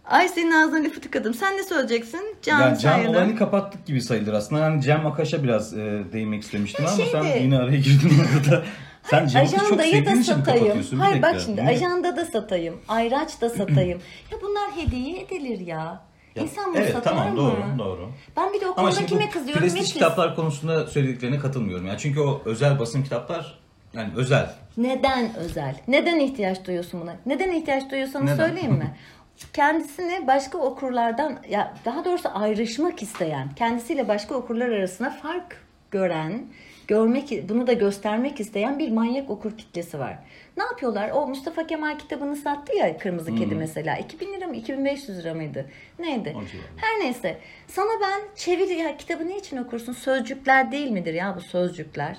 Ay 0.06 0.30
senin 0.30 0.52
ağzına 0.52 0.84
lafı 0.84 1.02
tıkadım. 1.02 1.34
Sen 1.34 1.58
ne 1.58 1.64
söyleyeceksin? 1.64 2.36
Can 2.42 2.60
yani 2.62 2.80
Can 2.80 2.92
Sayın'a. 2.92 3.10
olayını 3.12 3.36
kapattık 3.38 3.86
gibi 3.86 4.02
sayılır 4.02 4.34
aslında. 4.34 4.62
Yani 4.62 4.82
Cem 4.82 5.06
Akaş'a 5.06 5.44
biraz 5.44 5.74
e, 5.78 6.04
değinmek 6.14 6.44
istemiştim 6.44 6.86
Ha, 6.86 6.92
ama 6.92 7.04
şeydi. 7.04 7.12
sen 7.12 7.42
yine 7.42 7.58
araya 7.58 7.78
girdin 7.78 8.12
orada. 8.38 8.64
Sen 9.10 9.28
Cem 9.28 9.42
Akaş'ı 9.42 9.58
çok 9.70 9.82
sevdiğin 9.82 10.06
da 10.06 10.12
için 10.12 10.24
satayım. 10.24 10.84
Hayır 11.00 11.22
bak 11.22 11.36
şimdi 11.46 11.66
Niye? 11.66 11.76
ajanda 11.78 12.16
da 12.16 12.26
satayım. 12.26 12.76
Ayraç 12.88 13.42
da 13.42 13.50
satayım. 13.58 14.00
ya 14.32 14.38
bunlar 14.42 14.70
hediye 14.76 15.22
edilir 15.22 15.60
ya. 15.60 16.02
Ya, 16.36 16.44
İnsan 16.44 16.66
bunu 16.74 16.78
evet 16.78 16.94
satar 16.94 17.12
tamam 17.12 17.32
mı? 17.32 17.38
doğru 17.38 17.64
doğru. 17.80 18.10
Ben 18.38 18.54
bir 18.54 18.62
de 18.62 18.68
o 18.68 18.76
konuda 18.76 19.06
kime 19.06 19.30
kızıyorum? 19.30 19.62
prestij 19.62 19.80
Metis. 19.80 19.94
kitaplar 19.94 20.36
konusunda 20.36 20.88
söylediklerine 20.88 21.40
katılmıyorum. 21.40 21.88
Yani 21.88 22.00
çünkü 22.00 22.20
o 22.20 22.42
özel 22.46 22.80
basım 22.80 23.04
kitaplar 23.04 23.60
yani 23.94 24.10
özel. 24.16 24.54
Neden 24.78 25.36
özel? 25.36 25.76
Neden 25.88 26.20
ihtiyaç 26.20 26.66
duyuyorsun 26.68 27.02
buna? 27.02 27.16
Neden 27.26 27.52
ihtiyaç 27.52 27.92
duyuyorsanız 27.92 28.26
Neden? 28.32 28.48
söyleyeyim 28.48 28.74
mi? 28.74 28.96
Kendisini 29.54 30.28
başka 30.28 30.58
okurlardan 30.58 31.38
ya 31.50 31.74
daha 31.86 32.06
doğrusu 32.06 32.30
ayrışmak 32.34 33.02
isteyen, 33.02 33.50
kendisiyle 33.56 34.08
başka 34.08 34.36
okurlar 34.36 34.70
arasında 34.70 35.10
fark 35.10 35.58
gören, 35.92 36.46
görmek 36.88 37.50
bunu 37.50 37.68
da 37.68 37.74
göstermek 37.74 38.40
isteyen 38.40 38.80
bir 38.80 38.92
manyak 38.92 39.30
okur 39.30 39.58
kitlesi 39.58 40.00
var. 40.00 40.20
Ne 40.58 40.64
yapıyorlar? 40.64 41.10
O 41.10 41.28
Mustafa 41.28 41.68
Kemal 41.68 41.98
kitabını 41.98 42.36
sattı 42.36 42.76
ya 42.76 42.98
Kırmızı 42.98 43.36
Kedi 43.36 43.56
mesela. 43.56 43.98
2000 43.98 44.34
lira 44.34 44.48
mı 44.48 44.56
2500 44.56 45.18
lira 45.20 45.34
mıydı? 45.34 45.70
Neydi? 46.00 46.34
Her 46.78 47.00
neyse. 47.00 47.38
Sana 47.68 48.02
ben 48.02 48.22
çevir 48.36 48.68
ya 48.70 48.98
kitabı 48.98 49.28
ne 49.28 49.38
için 49.38 49.58
okursun? 49.58 49.94
Sözcükler 49.94 50.72
değil 50.72 50.92
midir 50.92 51.14
ya 51.14 51.36
bu 51.38 51.42
sözcükler? 51.42 52.18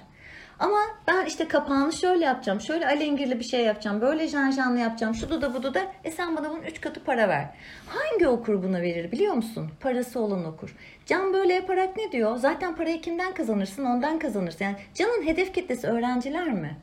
Ama 0.59 0.79
ben 1.07 1.25
işte 1.27 1.49
kapağını 1.49 1.93
şöyle 1.93 2.25
yapacağım, 2.25 2.61
şöyle 2.61 2.87
alengirli 2.87 3.39
bir 3.39 3.45
şey 3.45 3.65
yapacağım, 3.65 4.01
böyle 4.01 4.29
janjanlı 4.29 4.79
yapacağım, 4.79 5.15
şu 5.15 5.43
da 5.43 5.55
bu 5.55 5.75
da. 5.75 5.81
E 6.05 6.11
sen 6.11 6.37
bana 6.37 6.51
bunun 6.51 6.63
üç 6.63 6.81
katı 6.81 7.05
para 7.05 7.29
ver. 7.29 7.51
Hangi 7.87 8.29
okur 8.29 8.63
buna 8.63 8.83
verir 8.83 9.13
biliyor 9.13 9.35
musun? 9.35 9.71
Parası 9.81 10.21
olan 10.21 10.45
okur. 10.45 10.77
Can 11.07 11.33
böyle 11.33 11.55
yaparak 11.55 11.97
ne 11.97 12.13
diyor? 12.13 12.37
Zaten 12.37 12.77
parayı 12.77 13.01
kimden 13.01 13.35
kazanırsın? 13.35 13.85
Ondan 13.85 14.19
kazanırsın. 14.19 14.65
Yani 14.65 14.77
Can'ın 14.95 15.27
hedef 15.27 15.55
kitlesi 15.55 15.87
öğrenciler 15.87 16.53
mi? 16.53 16.77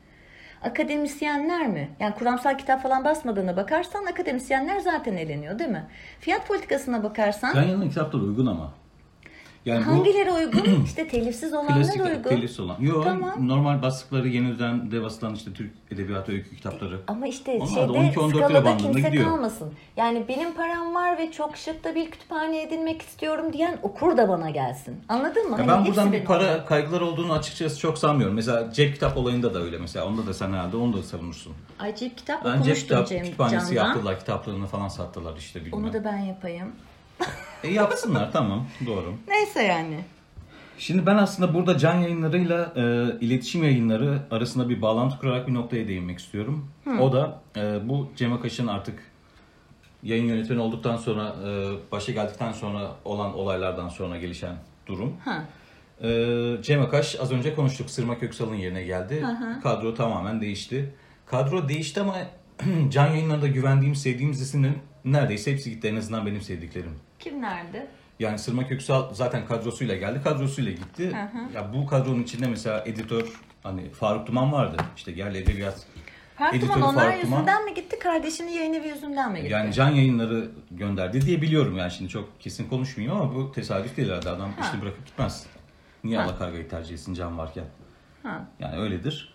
akademisyenler 0.64 1.66
mi? 1.66 1.90
Yani 2.00 2.14
kuramsal 2.14 2.58
kitap 2.58 2.82
falan 2.82 3.04
basmadığına 3.04 3.56
bakarsan 3.56 4.04
akademisyenler 4.04 4.80
zaten 4.80 5.16
eleniyor 5.16 5.58
değil 5.58 5.70
mi? 5.70 5.86
Fiyat 6.20 6.48
politikasına 6.48 7.02
bakarsan 7.02 7.54
Yayın'ın 7.54 7.88
kitapları 7.88 8.22
uygun 8.22 8.46
ama. 8.46 8.72
Yani 9.66 9.86
bu 9.86 9.90
hangileri 9.90 10.32
uygun? 10.32 10.82
İşte 10.84 11.08
telifsiz 11.08 11.52
olanlar 11.52 11.74
klasik 11.74 12.04
uygun. 12.04 12.22
telifsiz 12.22 12.60
olan. 12.60 12.76
Yok 12.80 13.04
Tamam. 13.04 13.48
normal 13.48 13.82
bastıkları 13.82 14.28
yeniden 14.28 14.90
de 14.90 15.02
basılan 15.02 15.34
işte 15.34 15.52
Türk 15.52 15.70
Edebiyatı 15.90 16.32
Öykü 16.32 16.56
kitapları. 16.56 17.00
Ama 17.06 17.26
işte 17.26 17.52
Onlar 17.60 17.66
şeyde 17.68 17.92
12-14 17.98 18.28
lira 18.34 18.46
skalada 18.48 18.64
bandında 18.64 18.92
kimse 18.92 19.08
gidiyor. 19.08 19.24
kalmasın. 19.30 19.72
Yani 19.96 20.24
benim 20.28 20.54
param 20.54 20.94
var 20.94 21.18
ve 21.18 21.32
çok 21.32 21.56
şık 21.56 21.84
da 21.84 21.94
bir 21.94 22.10
kütüphane 22.10 22.62
edinmek 22.62 23.02
istiyorum 23.02 23.52
diyen 23.52 23.78
okur 23.82 24.16
da 24.16 24.28
bana 24.28 24.50
gelsin. 24.50 24.96
Anladın 25.08 25.50
mı? 25.50 25.56
Ya 25.60 25.66
Hani 25.66 25.68
ben 25.68 25.86
buradan 25.86 26.12
bir 26.12 26.24
para 26.24 26.44
olmalı. 26.44 26.66
kaygıları 26.66 27.04
olduğunu 27.06 27.32
açıkçası 27.32 27.78
çok 27.80 27.98
sanmıyorum. 27.98 28.34
Mesela 28.36 28.72
cep 28.72 28.94
kitap 28.94 29.16
olayında 29.16 29.54
da 29.54 29.62
öyle 29.62 29.78
mesela. 29.78 30.06
Onda 30.06 30.26
da 30.26 30.34
sen 30.34 30.52
herhalde 30.52 30.76
onu 30.76 30.96
da 30.96 31.02
savunursun. 31.02 31.52
Ay 31.78 31.96
cep 31.96 32.18
kitap 32.18 32.46
Yani 32.46 32.64
cep 32.64 32.76
kitap 32.76 33.08
Cem 33.08 33.24
kütüphanesi 33.24 33.74
Can'dan. 33.74 33.88
yaptılar. 33.94 34.18
Kitaplarını 34.18 34.66
falan 34.66 34.88
sattılar 34.88 35.36
işte 35.36 35.64
bilmem. 35.64 35.84
Onu 35.84 35.92
da 35.92 36.04
ben 36.04 36.18
yapayım. 36.18 36.72
E 37.64 37.72
yapsınlar 37.72 38.32
tamam 38.32 38.66
doğru. 38.86 39.14
Neyse 39.28 39.62
yani. 39.62 40.00
Şimdi 40.78 41.06
ben 41.06 41.16
aslında 41.16 41.54
burada 41.54 41.78
can 41.78 41.94
yayınlarıyla 41.94 42.72
e, 42.76 42.82
iletişim 43.20 43.64
yayınları 43.64 44.18
arasında 44.30 44.68
bir 44.68 44.82
bağlantı 44.82 45.18
kurarak 45.18 45.48
bir 45.48 45.54
noktaya 45.54 45.88
değinmek 45.88 46.18
istiyorum. 46.18 46.70
O 47.00 47.12
da 47.12 47.40
e, 47.56 47.88
bu 47.88 48.10
Cem 48.16 48.32
Akaş'ın 48.32 48.66
artık 48.66 48.98
yayın 50.02 50.24
yönetmeni 50.24 50.60
olduktan 50.60 50.96
sonra 50.96 51.34
e, 51.46 51.72
başa 51.92 52.12
geldikten 52.12 52.52
sonra 52.52 52.90
olan 53.04 53.34
olaylardan 53.34 53.88
sonra 53.88 54.18
gelişen 54.18 54.54
durum. 54.86 55.16
Ha. 55.24 55.44
E, 56.02 56.08
Cem 56.62 56.82
Akaş 56.82 57.16
az 57.20 57.32
önce 57.32 57.54
konuştuk 57.54 57.90
Sırma 57.90 58.18
Köksal'ın 58.18 58.54
yerine 58.54 58.82
geldi. 58.82 59.26
Kadro 59.62 59.94
tamamen 59.94 60.40
değişti. 60.40 60.94
Kadro 61.26 61.68
değişti 61.68 62.00
ama 62.00 62.16
can 62.90 63.06
yayınlarında 63.06 63.46
güvendiğim, 63.46 63.94
sevdiğimiz 63.94 64.40
isimlerin 64.40 64.78
neredeyse 65.04 65.52
hepsi 65.52 65.70
gitti. 65.70 65.88
En 65.88 65.96
azından 65.96 66.26
benim 66.26 66.42
sevdiklerim. 66.42 66.92
Kim 67.24 67.42
nerede? 67.42 67.86
Yani 68.18 68.38
Sırma 68.38 68.66
Köksal 68.68 69.14
zaten 69.14 69.46
kadrosuyla 69.46 69.96
geldi, 69.96 70.20
kadrosuyla 70.24 70.72
gitti. 70.72 71.12
Ya 71.54 71.72
bu 71.74 71.86
kadronun 71.86 72.22
içinde 72.22 72.46
mesela 72.46 72.82
editör 72.86 73.40
hani 73.62 73.90
Faruk 73.90 74.26
Duman 74.26 74.52
vardı. 74.52 74.76
İşte 74.96 75.10
yerli 75.12 75.38
edebiyat. 75.38 75.86
Editörü 76.52 76.72
Duman 76.72 76.82
onlar 76.82 77.04
Faruk 77.04 77.22
Duman. 77.22 77.36
yüzünden 77.38 77.64
mi 77.64 77.74
gitti? 77.74 77.98
Kardeşinin 77.98 78.50
yayın 78.52 78.72
evi 78.72 78.88
yüzünden 78.88 79.32
mi 79.32 79.40
gitti? 79.40 79.52
Yani 79.52 79.72
can 79.72 79.90
yayınları 79.90 80.50
gönderdi 80.70 81.20
diye 81.20 81.42
biliyorum 81.42 81.76
yani 81.76 81.90
şimdi 81.90 82.10
çok 82.10 82.40
kesin 82.40 82.68
konuşmayayım 82.68 83.20
ama 83.20 83.34
bu 83.34 83.52
tesadüf 83.52 83.96
değil 83.96 84.08
herhalde 84.08 84.30
adam 84.30 84.50
işte 84.60 84.82
bırakıp 84.82 85.06
gitmez. 85.06 85.46
Niye 86.04 86.18
Ha. 86.18 86.24
Alakarga'yı 86.24 86.68
tercih 86.68 86.94
etsin 86.94 87.14
can 87.14 87.38
varken? 87.38 87.64
Ha. 88.22 88.44
Yani 88.60 88.76
öyledir. 88.76 89.34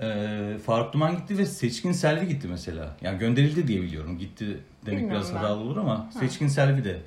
Ee, 0.00 0.56
Faruk 0.66 0.92
Duman 0.92 1.16
gitti 1.16 1.38
ve 1.38 1.46
Seçkin 1.46 1.92
Selvi 1.92 2.28
gitti 2.28 2.48
mesela. 2.50 2.96
Yani 3.02 3.18
gönderildi 3.18 3.68
diye 3.68 3.82
biliyorum. 3.82 4.18
Gitti 4.18 4.60
demek 4.86 5.00
Bilmiyorum 5.00 5.26
biraz 5.30 5.34
hatalı 5.34 5.60
olur 5.60 5.76
ama 5.76 6.10
Seçkin 6.20 6.48
Selvi 6.48 6.84
de 6.84 7.00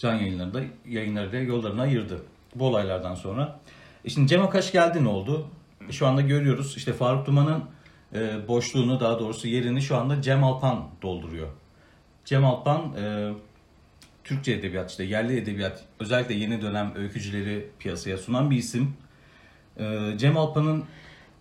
can 0.00 0.14
yayınlarında 0.14 0.60
yayınları 0.88 1.32
da 1.32 1.36
yollarını 1.36 1.82
ayırdı. 1.82 2.22
Bu 2.54 2.66
olaylardan 2.66 3.14
sonra. 3.14 3.60
E 4.04 4.10
şimdi 4.10 4.28
Cem 4.28 4.42
Akaş 4.42 4.72
geldi 4.72 5.04
ne 5.04 5.08
oldu? 5.08 5.46
E 5.88 5.92
şu 5.92 6.06
anda 6.06 6.20
görüyoruz 6.20 6.76
işte 6.76 6.92
Faruk 6.92 7.26
Duman'ın 7.26 7.64
e, 8.14 8.48
boşluğunu 8.48 9.00
daha 9.00 9.18
doğrusu 9.18 9.48
yerini 9.48 9.82
şu 9.82 9.96
anda 9.96 10.22
Cem 10.22 10.44
Alpan 10.44 10.88
dolduruyor. 11.02 11.48
Cem 12.24 12.44
Alpan 12.44 12.94
e, 13.02 13.32
Türkçe 14.24 14.52
edebiyat 14.52 14.90
işte 14.90 15.04
yerli 15.04 15.38
edebiyat 15.38 15.84
özellikle 16.00 16.34
yeni 16.34 16.62
dönem 16.62 16.92
öykücüleri 16.96 17.68
piyasaya 17.78 18.18
sunan 18.18 18.50
bir 18.50 18.56
isim. 18.56 18.94
Ee, 19.78 20.14
Cem 20.16 20.36
Alpan'ın 20.36 20.84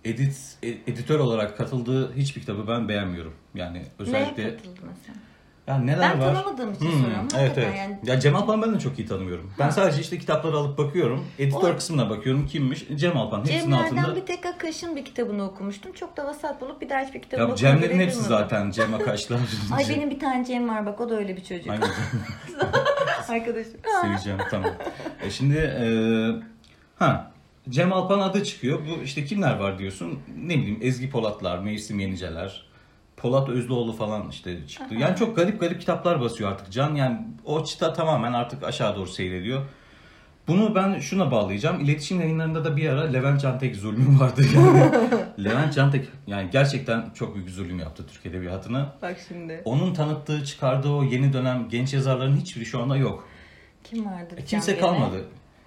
edit 0.06 0.58
e- 0.64 0.92
editör 0.92 1.20
olarak 1.20 1.58
katıldığı 1.58 2.16
hiçbir 2.16 2.42
kitabı 2.42 2.68
ben 2.68 2.90
beğenmiyorum. 2.90 3.34
Yani 3.56 3.86
özellikle 4.00 4.44
Neye 4.44 4.56
katıldı 4.56 4.80
mesela? 4.82 5.29
Ya 5.70 5.78
neler 5.78 6.12
Ben 6.14 6.20
var? 6.20 6.34
tanımadığım 6.36 6.74
için 6.74 6.86
Hmm, 6.86 7.02
soruyorum. 7.02 7.28
Evet 7.38 7.52
evet. 7.58 7.74
yani- 7.78 8.00
Ya 8.04 8.20
Cem 8.20 8.36
Alpan 8.36 8.62
ben 8.62 8.74
de 8.76 8.80
çok 8.80 9.00
iyi 9.00 9.08
tanımıyorum. 9.08 9.52
Ben 9.60 9.70
sadece 9.70 10.02
işte 10.02 10.18
kitapları 10.18 10.56
alıp 10.58 10.78
bakıyorum. 10.78 11.26
Editör 11.40 11.74
O- 11.74 11.76
kısmına 11.76 12.10
bakıyorum 12.10 12.48
kimmiş? 12.48 12.86
Cem 12.96 13.18
Alpan. 13.18 13.40
Hepsinin 13.40 13.60
Cemler'den 13.62 13.98
altında. 13.98 14.16
bir 14.16 14.26
tek 14.26 14.46
Akaş'ın 14.46 14.96
bir 14.96 15.06
kitabını 15.06 15.44
okumuştum. 15.46 15.94
Çok 15.94 16.18
da 16.18 16.26
vasat 16.26 16.62
bulup 16.62 16.82
bir 16.82 16.90
daha 16.90 17.00
hiçbir 17.00 17.22
kitabını 17.22 17.40
Ya 17.40 17.46
okuma 17.46 17.58
Cem'lerin 17.58 18.00
hepsi 18.00 18.22
zaten 18.22 18.72
Cem 18.76 18.94
Akaşlar. 18.94 19.40
Ay 19.74 19.86
benim 19.90 20.10
bir 20.10 20.20
tane 20.20 20.46
Cem 20.46 20.70
var 20.70 20.86
bak 20.86 21.02
o 21.02 21.10
da 21.10 21.16
öyle 21.18 21.38
bir 21.38 21.44
çocuk. 21.44 21.64
Cem? 21.66 21.80
Arkadaşım. 23.30 23.74
Seveceğim 24.02 24.40
tamam. 24.52 24.72
E 25.24 25.30
şimdi 25.30 25.58
e, 25.58 25.86
ha 26.96 27.32
Cem 27.70 27.94
Alpan 27.94 28.20
adı 28.20 28.44
çıkıyor. 28.44 28.80
Bu 28.80 29.04
işte 29.04 29.26
kimler 29.26 29.58
var 29.60 29.80
diyorsun? 29.80 30.20
Ne 30.46 30.58
bileyim 30.58 30.80
Ezgi 30.82 31.10
Polatlar, 31.10 31.60
Mevsim 31.60 32.00
Yeniceler, 32.00 32.69
Polat 33.22 33.50
Özlüoğlu 33.50 33.94
falan 33.94 34.30
işte 34.30 34.68
çıktı. 34.68 34.96
Yani 34.96 35.16
çok 35.16 35.36
garip 35.36 35.60
garip 35.60 35.80
kitaplar 35.80 36.22
basıyor 36.22 36.52
artık 36.52 36.72
Can. 36.72 36.96
Yani 36.96 37.18
o 37.46 37.64
çıta 37.64 37.94
tamamen 37.94 38.34
artık 38.34 38.64
aşağı 38.64 38.96
doğru 38.96 39.08
seyrediyor. 39.08 39.62
Bunu 40.48 40.76
ben 40.76 41.00
şuna 41.00 41.32
bağlayacağım. 41.32 41.80
İletişim 41.80 42.20
yayınlarında 42.22 42.66
da 42.66 42.78
bir 42.78 42.90
ara 42.90 43.02
Levent 43.02 43.42
Cantek 43.42 43.76
zulmü 43.76 44.20
vardı. 44.20 44.42
Yani. 44.56 44.92
Levent 45.44 45.74
Cantek 45.74 46.08
yani 46.28 46.50
gerçekten 46.52 47.06
çok 47.14 47.36
büyük 47.36 47.50
zulüm 47.50 47.80
yaptı 47.80 48.04
Türk 48.08 48.26
Edebiyatı'na. 48.26 48.94
Bak 49.02 49.18
şimdi. 49.28 49.62
Onun 49.66 49.94
tanıttığı, 49.94 50.44
çıkardığı 50.44 50.90
o 50.90 51.04
yeni 51.04 51.34
dönem 51.34 51.70
genç 51.70 51.94
yazarların 51.94 52.38
hiçbiri 52.38 52.66
şu 52.66 52.82
anda 52.82 52.98
yok. 52.98 53.28
Kim 53.84 54.06
vardı? 54.06 54.36
E, 54.38 54.46
Kimse 54.46 54.78
kalmadı. 54.78 55.26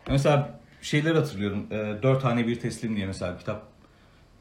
Mesela 0.08 0.58
şeyler 0.82 1.14
hatırlıyorum. 1.14 1.66
E, 1.70 2.02
Dört 2.02 2.24
Hane 2.24 2.46
Bir 2.46 2.60
Teslim 2.60 2.96
diye 2.96 3.06
mesela 3.06 3.38
kitap. 3.38 3.71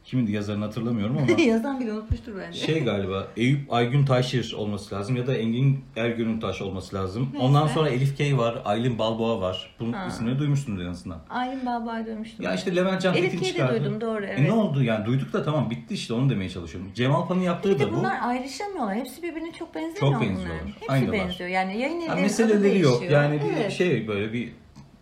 Kimindi 0.06 0.32
yazarını 0.32 0.66
hatırlamıyorum 0.66 1.18
ama. 1.18 1.42
Yazan 1.42 1.80
bile 1.80 1.94
unutmuştur 1.94 2.34
bence. 2.38 2.60
şey 2.60 2.84
galiba 2.84 3.28
Eyüp 3.38 3.74
Aygün 3.74 4.06
Taşir 4.06 4.54
olması 4.54 4.96
lazım 4.96 5.16
ya 5.16 5.28
da 5.28 5.36
Engin 5.38 5.80
Ergün'ün 5.96 6.40
Taş 6.40 6.62
olması 6.62 6.96
lazım. 6.96 7.30
Neyse. 7.34 7.46
Ondan 7.48 7.68
sonra 7.68 7.90
Elif 7.90 8.18
Kay 8.18 8.38
var, 8.38 8.62
Aylin 8.66 9.00
Balboa 9.00 9.42
var. 9.42 9.76
Bunun 9.80 9.94
Ha. 9.94 10.08
isimleri 10.08 10.40
duymuşsunuz 10.40 10.82
en 10.82 10.86
azından. 10.86 11.20
Aylin 11.30 11.66
Baba'yı 11.66 12.06
duymuştum. 12.06 12.46
Ya 12.46 12.56
işte 12.56 12.76
Levent 12.76 13.02
Can 13.02 13.16
Elif 13.16 13.42
de 13.42 13.46
çıkardı. 13.46 13.80
duydum 13.80 14.02
doğru 14.02 14.26
E 14.26 14.28
evet. 14.28 14.40
ne 14.40 14.52
oldu 14.52 14.84
yani 14.84 15.06
duyduk 15.06 15.34
da 15.34 15.44
tamam 15.44 15.70
bitti 15.70 15.94
işte 15.94 16.14
onu 16.14 16.30
demeye 16.30 16.50
çalışıyorum. 16.50 16.92
Cemal 16.96 17.28
Pan'ın 17.28 17.42
yaptığı 17.42 17.70
Bir 17.70 17.80
da 17.80 17.80
de 17.88 17.92
bu. 17.92 17.96
bunlar 17.96 18.18
ayrışamıyorlar. 18.22 18.96
Hepsi 18.96 19.24
birbirine 19.24 19.52
çok 19.52 19.76
benzemiyor 19.76 20.00
Çok 20.00 20.10
bunlar. 20.10 20.22
benziyorlar. 20.30 20.66
Hepsi 20.80 20.92
Aynılar. 20.92 21.14
benziyor. 21.14 21.50
Yani 21.50 21.78
yayın 21.80 21.84
Ya 21.96 21.98
evlerinin 22.06 22.14
adı 22.14 22.22
meseleleri 22.22 22.80
yok. 22.80 23.04
Yani 23.12 23.40
bir 23.42 23.58
Evet. 23.58 23.72
şey 23.72 24.08
böyle 24.08 24.34
bir 24.34 24.52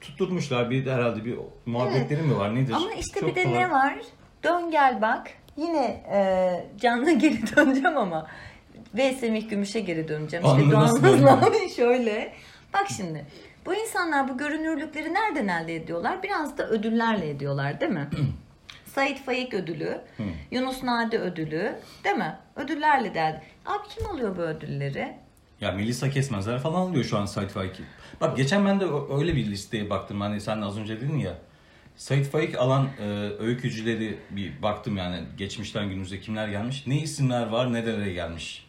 tutturmuşlar 0.01 0.69
bir 0.69 0.85
herhalde 0.87 1.25
bir 1.25 1.35
muhabbetleri 1.65 2.21
mi 2.21 2.37
var 2.37 2.55
nedir? 2.55 2.73
Ama 2.73 2.91
işte 2.93 3.19
Çok 3.19 3.29
bir 3.29 3.35
de 3.35 3.43
kolay. 3.43 3.59
ne 3.59 3.71
var? 3.71 3.95
Dön 4.43 4.71
gel 4.71 5.01
bak. 5.01 5.27
Yine 5.57 5.85
e, 6.11 6.19
canlı 6.81 7.11
geri 7.19 7.55
döneceğim 7.55 7.97
ama 7.97 8.27
ve 8.93 9.13
Semih 9.13 9.49
Gümüş'e 9.49 9.79
geri 9.79 10.07
döneceğim. 10.07 10.45
İşte 10.45 10.71
Doğan 10.71 11.67
şöyle. 11.75 12.33
Bak 12.73 12.87
şimdi. 12.97 13.25
Bu 13.65 13.75
insanlar 13.75 14.27
bu 14.29 14.37
görünürlükleri 14.37 15.13
nereden 15.13 15.47
elde 15.47 15.75
ediyorlar? 15.75 16.23
Biraz 16.23 16.57
da 16.57 16.67
ödüllerle 16.69 17.29
ediyorlar 17.29 17.81
değil 17.81 17.91
mi? 17.91 18.07
Sait 18.85 19.25
Faik 19.25 19.53
ödülü, 19.53 20.01
Yunus 20.51 20.83
Nadi 20.83 21.17
ödülü 21.17 21.75
değil 22.03 22.15
mi? 22.15 22.35
Ödüllerle 22.55 23.13
de. 23.13 23.41
Abi 23.65 23.87
kim 23.89 24.07
alıyor 24.07 24.37
bu 24.37 24.41
ödülleri? 24.41 25.13
Ya 25.61 25.71
Melisa 25.71 26.09
Kesmezler 26.09 26.59
falan 26.59 26.81
alıyor 26.81 27.03
şu 27.03 27.17
an 27.17 27.25
Sait 27.25 27.49
Faik'i. 27.51 27.83
Bak 28.21 28.37
geçen 28.37 28.65
ben 28.65 28.79
de 28.79 28.85
öyle 29.17 29.35
bir 29.35 29.45
listeye 29.45 29.89
baktım. 29.89 30.21
Hani 30.21 30.41
sen 30.41 30.61
az 30.61 30.79
önce 30.79 31.01
dedin 31.01 31.17
ya. 31.17 31.33
Sait 31.99 32.25
Faik 32.31 32.55
alan 32.55 32.87
e, 32.99 33.03
öykücüleri 33.39 34.17
bir 34.29 34.61
baktım 34.61 34.97
yani 34.97 35.23
geçmişten 35.37 35.89
günümüze 35.89 36.19
kimler 36.19 36.47
gelmiş. 36.47 36.87
Ne 36.87 37.01
isimler 37.01 37.47
var 37.47 37.73
nerelere 37.73 38.13
gelmiş. 38.13 38.65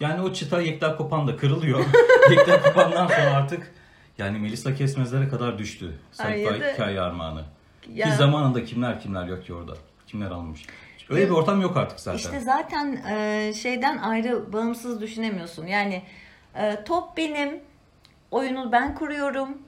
Yani 0.00 0.22
o 0.22 0.32
çıta 0.32 0.60
Yekta 0.60 0.96
Kopan 0.96 1.26
da 1.26 1.36
kırılıyor. 1.36 1.84
Yekta 2.30 2.62
Kopan'dan 2.62 3.06
sonra 3.06 3.34
artık 3.34 3.72
yani 4.18 4.38
Melisa 4.38 4.74
Kesmezler'e 4.74 5.28
kadar 5.28 5.58
düştü. 5.58 5.84
Ya 6.18 6.24
Faik 6.24 6.62
hikaye 6.74 7.00
armağanı. 7.00 7.44
Ya- 7.94 8.10
Ki 8.10 8.16
zamanında 8.16 8.64
kimler 8.64 9.00
kimler 9.00 9.26
yok 9.26 9.46
ki 9.46 9.54
orada. 9.54 9.72
Kimler 10.06 10.30
almış. 10.30 10.62
Öyle 11.10 11.26
bir 11.26 11.30
ortam 11.34 11.60
yok 11.60 11.76
artık 11.76 12.00
zaten. 12.00 12.18
İşte 12.18 12.40
zaten 12.40 12.96
e, 13.10 13.52
şeyden 13.54 13.98
ayrı 13.98 14.52
bağımsız 14.52 15.00
düşünemiyorsun. 15.00 15.66
Yani 15.66 16.02
e, 16.54 16.84
top 16.84 17.16
benim, 17.16 17.60
oyunu 18.30 18.72
ben 18.72 18.94
kuruyorum. 18.94 19.58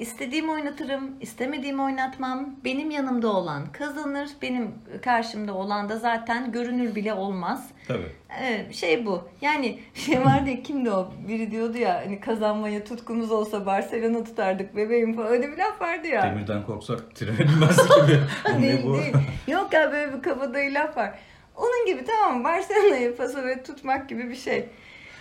İstediğimi 0.00 0.50
oynatırım, 0.50 1.10
istemediğimi 1.20 1.82
oynatmam. 1.82 2.54
Benim 2.64 2.90
yanımda 2.90 3.28
olan 3.28 3.72
kazanır, 3.72 4.28
benim 4.42 4.74
karşımda 5.04 5.54
olan 5.54 5.88
da 5.88 5.98
zaten 5.98 6.52
görünür 6.52 6.94
bile 6.94 7.14
olmaz. 7.14 7.68
Tabii. 7.88 8.12
Evet, 8.40 8.74
şey 8.74 9.06
bu. 9.06 9.28
Yani 9.40 9.78
şey 9.94 10.20
vardı 10.24 10.50
ya 10.50 10.62
kimdi 10.62 10.90
o? 10.90 11.12
Biri 11.28 11.50
diyordu 11.50 11.78
ya 11.78 12.02
hani 12.04 12.20
kazanmaya 12.20 12.84
tutkumuz 12.84 13.30
olsa 13.32 13.66
Barcelona 13.66 14.24
tutardık 14.24 14.76
bebeğim 14.76 15.16
falan. 15.16 15.28
Öyle 15.28 15.52
bir 15.52 15.58
laf 15.58 15.80
vardı 15.80 16.06
ya. 16.08 16.22
Demirden 16.22 16.66
korksak 16.66 17.00
binmezdik 17.20 18.06
gibi. 18.06 18.18
Değil, 18.62 18.86
bu? 18.86 18.96
değil. 18.98 19.14
Yok 19.48 19.72
ya 19.72 19.92
böyle 19.92 20.16
bir 20.16 20.22
kabadayı 20.22 20.74
laf 20.74 20.96
var. 20.96 21.18
Onun 21.56 21.86
gibi 21.86 22.04
tamam? 22.04 22.44
Barcelona'yı 22.44 23.16
pasöre 23.16 23.62
tutmak 23.62 24.08
gibi 24.08 24.30
bir 24.30 24.36
şey. 24.36 24.68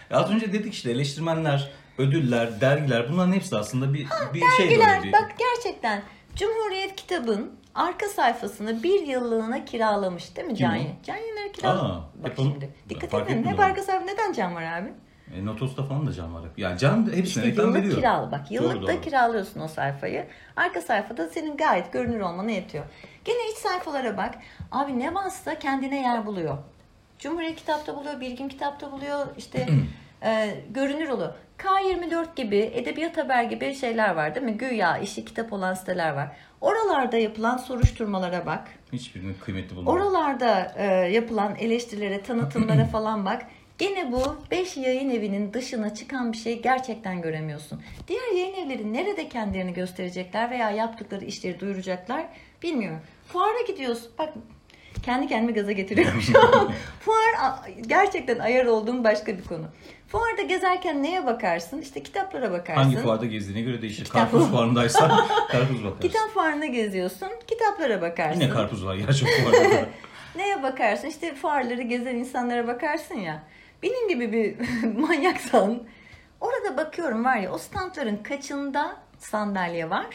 Ya 0.10 0.18
Az 0.18 0.32
önce 0.32 0.54
dedik 0.54 0.74
işte 0.74 0.92
eleştirmenler, 0.92 1.72
ödüller, 2.00 2.62
dergiler 2.62 3.12
bunların 3.12 3.34
hepsi 3.34 3.58
aslında 3.58 3.94
bir 3.94 4.08
bir 4.34 4.40
şey 4.58 4.66
Dergiler 4.70 4.98
böyle 4.98 5.08
bir. 5.08 5.14
bak 5.14 5.36
gerçekten 5.40 6.02
Cumhuriyet 6.36 6.96
kitabın 6.96 7.52
arka 7.76 8.08
sayfasını 8.08 8.84
bir 8.84 9.08
yıllığına 9.08 9.66
kiralamış 9.66 10.36
değil 10.38 10.48
mi 10.48 10.56
Can? 10.56 10.76
o? 10.76 10.82
Can 11.06 11.16
Yener'i 11.16 11.52
kiralamış. 11.52 12.04
Bak 12.24 12.32
hep 12.32 12.40
onu- 12.40 12.52
şimdi. 12.52 12.70
Dikkat 12.90 13.14
edin. 13.14 13.44
Hep 13.44 13.60
arka 13.60 13.84
sayfa 13.84 14.06
neden 14.06 14.34
Can 14.34 14.56
var 14.56 14.64
abi? 14.64 14.94
E, 15.36 15.46
Notos'ta 15.46 15.84
falan 15.84 16.08
da 16.08 16.14
can 16.14 16.34
var. 16.36 16.42
Yani 16.58 16.80
can 16.80 17.06
hepsine 17.06 17.22
İşte 17.24 17.42
reklam 17.44 17.74
veriyor. 17.74 17.96
kiralı. 17.96 18.32
Bak 18.32 18.52
yıllık 18.52 18.76
Doğru, 18.76 18.88
da 18.88 18.94
doğru. 18.94 19.02
kiralıyorsun 19.02 19.60
o 19.60 19.68
sayfayı. 19.68 20.28
Arka 20.56 20.82
sayfada 20.82 21.28
senin 21.30 21.58
gayet 21.58 21.94
görünür 21.94 22.20
olmana 22.20 22.52
yetiyor. 22.52 22.86
Gene 23.26 23.38
iç 23.52 23.58
sayfalara 23.58 24.18
bak. 24.18 24.36
Abi 24.72 25.00
ne 25.00 25.14
varsa 25.14 25.60
kendine 25.60 26.02
yer 26.02 26.26
buluyor. 26.26 26.58
Cumhuriyet 27.20 27.56
kitapta 27.56 27.96
buluyor, 27.96 28.20
Bilgin 28.22 28.50
kitapta 28.50 28.92
buluyor, 28.92 29.28
işte 29.38 29.68
e, 30.24 30.56
görünür 30.70 31.10
oluyor. 31.10 31.34
K24 31.58 32.36
gibi, 32.36 32.72
Edebiyat 32.74 33.18
Haber 33.18 33.44
gibi 33.44 33.76
şeyler 33.76 34.16
var 34.16 34.36
değil 34.36 34.46
mi? 34.46 34.58
Güya 34.58 34.98
işi 34.98 35.26
kitap 35.26 35.54
olan 35.54 35.74
siteler 35.74 36.14
var. 36.14 36.32
Oralarda 36.62 37.18
yapılan 37.18 37.58
soruşturmalara 37.58 38.46
bak. 38.46 38.68
Hiçbirinin 38.94 39.34
kıymetli 39.34 39.76
bulmuyor. 39.76 39.98
Oralarda 39.98 40.74
e, 40.78 40.86
yapılan 41.12 41.56
eleştirilere, 41.56 42.22
tanıtımlara 42.22 42.86
falan 42.92 43.26
bak. 43.26 43.46
Gene 43.78 44.12
bu 44.12 44.38
5 44.52 44.78
yayın 44.78 45.10
evinin 45.10 45.54
dışına 45.54 45.94
çıkan 45.94 46.34
bir 46.34 46.38
şey 46.38 46.62
gerçekten 46.62 47.22
göremiyorsun. 47.22 47.82
Diğer 48.08 48.32
yayın 48.32 48.54
evleri 48.54 48.94
nerede 48.94 49.30
kendilerini 49.30 49.74
gösterecekler 49.74 50.52
veya 50.52 50.72
yaptıkları 50.72 51.26
işleri 51.26 51.60
duyuracaklar 51.60 52.26
bilmiyorum. 52.64 53.00
Fuara 53.28 53.62
gidiyorsun. 53.68 54.12
Bak 54.20 54.34
kendi 55.04 55.28
kendime 55.28 55.52
gaza 55.52 55.72
getiriyorum 55.72 56.22
şu 56.22 56.40
an. 56.42 56.72
Fuar 57.00 57.60
gerçekten 57.88 58.40
ayar 58.40 58.66
olduğum 58.66 59.04
başka 59.04 59.38
bir 59.38 59.44
konu. 59.44 59.66
Fuarda 60.08 60.42
gezerken 60.42 61.04
neye 61.04 61.26
bakarsın? 61.26 61.82
İşte 61.82 62.04
kitaplara 62.04 62.52
bakarsın. 62.52 62.84
Hangi 62.84 62.98
fuarda 62.98 63.26
gezdiğine 63.26 63.62
göre 63.62 63.82
değişir. 63.82 64.06
Kitap- 64.06 64.32
Karpuz 64.32 64.48
fuarındaysan 64.52 65.10
karpuz 65.52 65.84
bakarsın. 65.84 66.02
Kitap 66.08 66.30
fuarına 66.34 66.66
geziyorsun. 66.66 67.30
Kitaplara 67.48 68.02
bakarsın. 68.02 68.42
Yine 68.42 68.50
karpuz 68.54 68.86
var 68.86 68.96
ya 68.96 69.14
çok 69.14 69.30
fuarda. 69.30 69.86
Neye 70.36 70.64
bakarsın? 70.64 71.08
İşte 71.08 71.36
fuarları 71.36 71.82
gezen 71.82 72.16
insanlara 72.16 72.68
bakarsın 72.68 73.16
ya. 73.16 73.44
Benim 73.84 74.08
gibi 74.10 74.32
bir 74.34 74.56
manyaksan 74.98 75.84
orada 76.42 76.78
bakıyorum 76.78 77.26
var 77.26 77.38
ya 77.38 77.52
o 77.52 77.58
standların 77.58 78.24
kaçında 78.24 78.96
sandalye 79.20 79.90
var, 79.90 80.06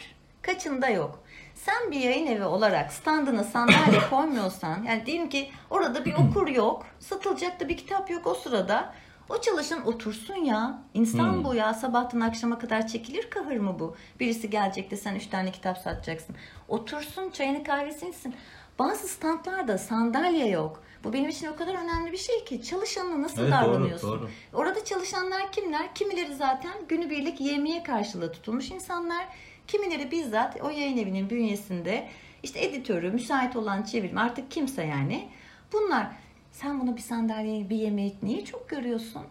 kaçında 0.41 0.89
yok. 0.89 1.23
Sen 1.65 1.91
bir 1.91 1.99
yayın 1.99 2.27
evi 2.27 2.43
olarak 2.43 2.93
standına 2.93 3.43
sandalye 3.43 3.99
koymuyorsan 4.09 4.83
yani 4.83 5.05
diyelim 5.05 5.29
ki 5.29 5.49
orada 5.69 6.05
bir 6.05 6.13
okur 6.13 6.47
yok, 6.47 6.85
satılacak 6.99 7.59
da 7.59 7.69
bir 7.69 7.77
kitap 7.77 8.09
yok 8.09 8.27
o 8.27 8.33
sırada. 8.33 8.93
O 9.29 9.41
çalışan 9.41 9.87
otursun 9.87 10.35
ya. 10.35 10.81
İnsan 10.93 11.33
Hmm. 11.33 11.43
bu 11.43 11.55
ya. 11.55 11.73
Sabahtan 11.73 12.19
akşama 12.21 12.59
kadar 12.59 12.87
çekilir 12.87 13.29
kahır 13.29 13.57
mı 13.57 13.75
bu? 13.79 13.95
Birisi 14.19 14.49
gelecek 14.49 14.91
de 14.91 14.97
sen 14.97 15.15
üç 15.15 15.27
tane 15.27 15.51
kitap 15.51 15.77
satacaksın. 15.77 16.35
Otursun 16.67 17.29
çayını 17.29 17.63
kahvesini 17.63 18.09
içsin. 18.09 18.35
Bazı 18.79 19.07
standlarda 19.07 19.77
sandalye 19.77 20.47
yok. 20.49 20.83
Bu 21.03 21.13
benim 21.13 21.29
için 21.29 21.47
o 21.47 21.55
kadar 21.55 21.73
önemli 21.75 22.11
bir 22.11 22.17
şey 22.17 22.45
ki. 22.45 22.63
Çalışanla 22.63 23.21
nasıl 23.21 23.41
Evet, 23.41 23.53
doğru, 23.63 23.73
davranıyorsun? 23.73 24.09
doğru. 24.11 24.29
Orada 24.53 24.85
çalışanlar 24.85 25.51
kimler? 25.51 25.95
Kimileri 25.95 26.35
zaten 26.35 26.73
günübirlik 26.89 27.41
yemeğe 27.41 27.83
karşılığı 27.83 28.31
tutulmuş 28.31 28.71
insanlar. 28.71 29.25
Kimileri 29.67 30.11
bizzat 30.11 30.61
o 30.61 30.69
yayın 30.69 30.97
evinin 30.97 31.29
bünyesinde 31.29 32.07
işte 32.43 32.65
editörü, 32.65 33.11
müsait 33.11 33.55
olan 33.55 33.83
çevirim 33.83 34.17
artık 34.17 34.51
kimse 34.51 34.83
yani. 34.85 35.27
Bunlar 35.73 36.07
sen 36.51 36.81
bunu 36.81 36.95
bir 36.95 37.01
sandalyeyi, 37.01 37.69
bir 37.69 37.75
yemeği 37.75 38.13
niye 38.23 38.45
çok 38.45 38.69
görüyorsun? 38.69 39.21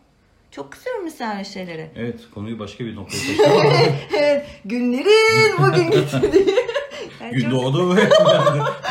Çok 0.51 0.73
kızıyorum 0.73 1.05
mesela 1.05 1.44
şeylere. 1.44 1.90
evet 1.97 2.20
konuyu 2.35 2.59
başka 2.59 2.85
bir 2.85 2.97
noktaya 2.97 3.18
taşıdım. 3.37 3.97
evet, 4.16 4.47
günlerin 4.64 5.59
bugün 5.59 5.90
getirdiği. 5.90 6.55
Yani 7.25 7.37
Gün 7.37 7.51
doğdu 7.51 7.97
ve 7.97 8.01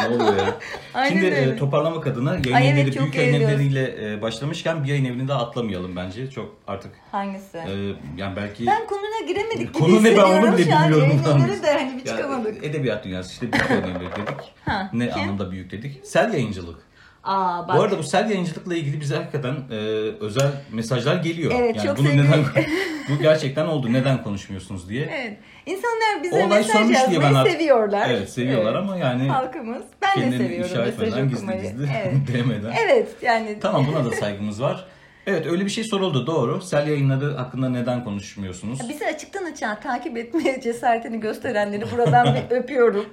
ne 0.01 0.07
oluyor 0.15 0.37
ya? 0.37 0.55
Aynen 0.93 1.09
Şimdi 1.09 1.25
öyle. 1.25 1.41
e, 1.41 1.55
toparlamak 1.55 2.07
adına 2.07 2.31
yayın 2.33 2.53
Ay 2.53 2.69
evet, 2.69 2.79
evleri, 2.79 2.93
çok 2.93 3.01
büyük 3.01 3.15
yayın 3.15 3.33
evleriyle 3.33 4.13
e, 4.13 4.21
başlamışken 4.21 4.83
bir 4.83 4.89
yayın 4.89 5.05
evini 5.05 5.27
de 5.27 5.33
atlamayalım 5.33 5.95
bence. 5.95 6.29
Çok 6.31 6.55
artık 6.67 6.91
Hangisi? 7.11 7.57
e, 7.57 7.95
yani 8.17 8.35
belki 8.35 8.67
ben 8.67 8.87
konuna 8.87 9.27
giremedik 9.27 9.73
Konu 9.73 10.03
ne 10.03 10.17
ben 10.17 10.23
onu 10.23 10.57
bile 10.57 10.57
bilmiyorum. 10.57 11.21
Yayınları 11.25 11.63
da 11.63 11.67
hani 11.67 11.97
bir 11.97 12.05
çıkamadık. 12.05 12.63
edebiyat 12.63 13.05
dünyası 13.05 13.31
işte 13.33 13.51
büyük 13.53 13.69
yayın 13.69 13.83
evleri 13.83 14.11
dedik. 14.11 14.53
Ha, 14.65 14.89
ne 14.93 15.09
kim? 15.09 15.21
anlamda 15.21 15.51
büyük 15.51 15.71
dedik? 15.71 15.99
Sel 16.03 16.33
yayıncılık. 16.33 16.92
Aa 17.23 17.67
bak. 17.67 17.77
Bu 17.77 17.81
arada 17.81 17.97
bu 17.97 18.03
sel 18.03 18.29
yayıncılıkla 18.29 18.75
ilgili 18.75 19.01
bize 19.01 19.15
hakikaten 19.15 19.55
e, 19.71 19.75
özel 20.19 20.51
mesajlar 20.71 21.15
geliyor. 21.15 21.51
Evet, 21.57 21.75
yani 21.75 21.87
çok 21.87 21.97
bunu 21.97 22.09
neden 22.09 22.43
bu 23.09 23.21
gerçekten 23.21 23.65
oldu 23.65 23.93
neden 23.93 24.23
konuşmuyorsunuz 24.23 24.89
diye. 24.89 25.09
Evet. 25.13 25.37
İnsanlar 25.65 26.23
bize 26.23 26.35
olay 26.35 26.59
mesaj 26.59 26.91
yazmayı 26.91 27.21
ben 27.21 27.51
seviyorlar. 27.51 28.09
Evet 28.09 28.29
seviyorlar 28.29 28.75
ama 28.75 28.97
yani 28.97 29.27
halkımız. 29.29 29.83
Ben 30.01 30.21
de 30.21 30.37
seviyorum 30.37 30.59
mesaj 30.61 30.87
etmeden 30.87 31.29
gizli 31.29 31.37
okumayı. 31.37 31.61
gizli 31.61 31.89
Evet. 32.03 32.13
demeden. 32.33 32.73
evet 32.85 33.07
yani. 33.21 33.57
Tamam 33.61 33.87
buna 33.87 34.05
da 34.05 34.11
saygımız 34.11 34.61
var. 34.61 34.85
Evet 35.27 35.45
öyle 35.47 35.65
bir 35.65 35.69
şey 35.69 35.83
soruldu 35.83 36.27
doğru. 36.27 36.61
Sel 36.61 36.87
yayınları 36.87 37.35
hakkında 37.35 37.69
neden 37.69 38.03
konuşmuyorsunuz? 38.03 38.89
Bizi 38.89 39.07
açıktan 39.07 39.45
açığa 39.45 39.79
takip 39.79 40.17
etmeye 40.17 40.61
cesaretini 40.61 41.19
gösterenleri 41.19 41.91
buradan 41.91 42.35
bir 42.35 42.55
öpüyorum. 42.55 43.05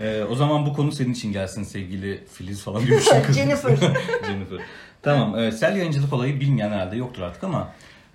Ee, 0.00 0.22
o 0.30 0.34
zaman 0.34 0.66
bu 0.66 0.72
konu 0.72 0.92
senin 0.92 1.12
için 1.12 1.32
gelsin 1.32 1.62
sevgili 1.62 2.24
Filiz 2.32 2.62
falan 2.62 2.86
diyor. 2.86 3.00
kız. 3.26 3.36
Jennifer. 3.36 3.76
Jennifer. 4.26 4.58
Tamam. 5.02 5.38
E, 5.38 5.52
sel 5.52 5.76
yayıncılık 5.76 6.12
olayı 6.12 6.40
bilmeyen 6.40 6.70
herhalde 6.70 6.96
yoktur 6.96 7.22
artık 7.22 7.44
ama 7.44 7.72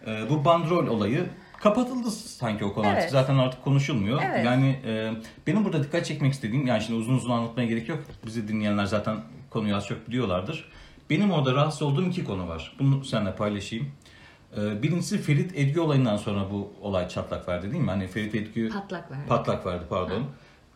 e, 0.08 0.30
bu 0.30 0.46
bandrol 0.46 0.88
olayı 0.88 1.26
kapatıldı 1.60 2.12
sanki 2.12 2.66
o 2.66 2.74
konu 2.74 2.86
Evet. 2.88 2.98
artık. 2.98 3.10
Zaten 3.12 3.38
artık 3.38 3.64
konuşulmuyor. 3.64 4.22
Evet. 4.26 4.46
Yani 4.46 4.80
e, 4.88 5.12
benim 5.48 5.66
burada 5.66 5.84
dikkat 5.84 6.06
çekmek 6.06 6.34
istediğim 6.34 6.68
yani 6.68 6.84
şimdi 6.84 7.00
uzun 7.00 7.14
uzun 7.18 7.30
anlatmaya 7.32 7.68
gerek 7.68 7.90
yok. 7.90 8.00
Bizi 8.26 8.48
dinleyenler 8.48 8.86
zaten 8.86 9.18
konuyu 9.50 9.76
az 9.76 9.88
çok 9.88 10.08
biliyorlardır. 10.08 10.70
Benim 11.10 11.32
orada 11.32 11.54
rahatsız 11.54 11.82
olduğum 11.82 12.06
iki 12.06 12.24
konu 12.24 12.48
var. 12.48 12.76
Bunu 12.80 13.06
seninle 13.06 13.36
paylaşayım. 13.36 13.88
E, 14.58 14.84
birincisi 14.84 15.18
Ferit 15.18 15.52
Edgü 15.58 15.80
olayından 15.80 16.18
sonra 16.18 16.52
bu 16.52 16.74
olay 16.82 17.10
çatlak 17.10 17.48
verdi 17.50 17.72
değil 17.72 17.84
mi? 17.84 17.90
Hani 17.90 18.08
Ferit 18.08 18.36
Edgü 18.36 18.70
Patlak 18.70 19.12
verdi. 19.12 19.28
patlak 19.28 19.66
verdi 19.66 19.84
pardon. 19.90 20.24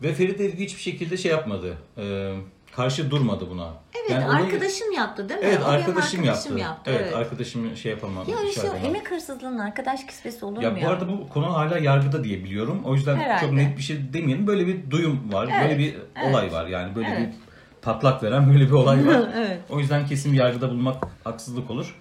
Ve 0.02 0.14
Ferit 0.14 0.40
Edgü 0.40 0.64
hiçbir 0.64 0.80
şekilde 0.82 1.16
şey 1.16 1.30
yapmadı. 1.30 1.76
E, 1.98 2.34
karşı 2.76 3.10
durmadı 3.10 3.46
buna. 3.50 3.68
Evet 4.00 4.10
Yani 4.10 4.24
olayı- 4.26 4.44
arkadaşım 4.46 4.92
yaptı 4.92 5.28
değil 5.28 5.40
mi? 5.40 5.46
Evet 5.46 5.60
O 5.62 5.64
arkadaşım, 5.64 6.20
arkadaşım 6.20 6.26
yaptı. 6.26 6.58
yaptı. 6.58 6.90
Evet, 6.94 7.14
arkadaşım 7.14 7.76
şey 7.76 7.92
yapamadı. 7.92 8.30
Ya 8.30 8.36
şey 8.38 8.46
dışarıdan. 8.48 8.84
emek 8.84 9.10
hırsızlığının 9.10 9.58
arkadaş 9.58 10.06
kisvesi 10.06 10.44
olur 10.44 10.62
Ya 10.62 10.70
mu 10.70 10.76
bu 10.76 10.80
ya? 10.80 10.88
arada 10.90 11.08
bu 11.08 11.28
konu 11.28 11.54
hala 11.54 11.78
yargıda 11.78 12.24
diye 12.24 12.44
biliyorum. 12.44 12.82
O 12.84 12.94
yüzden 12.94 13.16
Herhalde. 13.16 13.40
çok 13.40 13.52
net 13.52 13.76
bir 13.78 13.82
şey 13.82 13.96
demeyelim. 14.12 14.46
Böyle 14.46 14.66
bir 14.66 14.90
duyum 14.90 15.32
var. 15.32 15.48
Evet, 15.52 15.62
Böyle 15.64 15.78
bir 15.78 15.94
evet. 15.94 16.30
olay 16.30 16.52
var. 16.52 16.66
Yani 16.66 16.94
böyle 16.94 17.08
Evet. 17.08 17.18
bir 17.20 17.34
patlak 17.82 18.22
veren 18.22 18.52
böyle 18.52 18.66
bir 18.66 18.72
olay 18.72 19.06
var. 19.06 19.20
Evet. 19.36 19.58
O 19.70 19.78
yüzden 19.78 20.06
kesin 20.06 20.34
yargıda 20.34 20.70
bulmak 20.70 21.04
haksızlık 21.24 21.70
olur. 21.70 21.96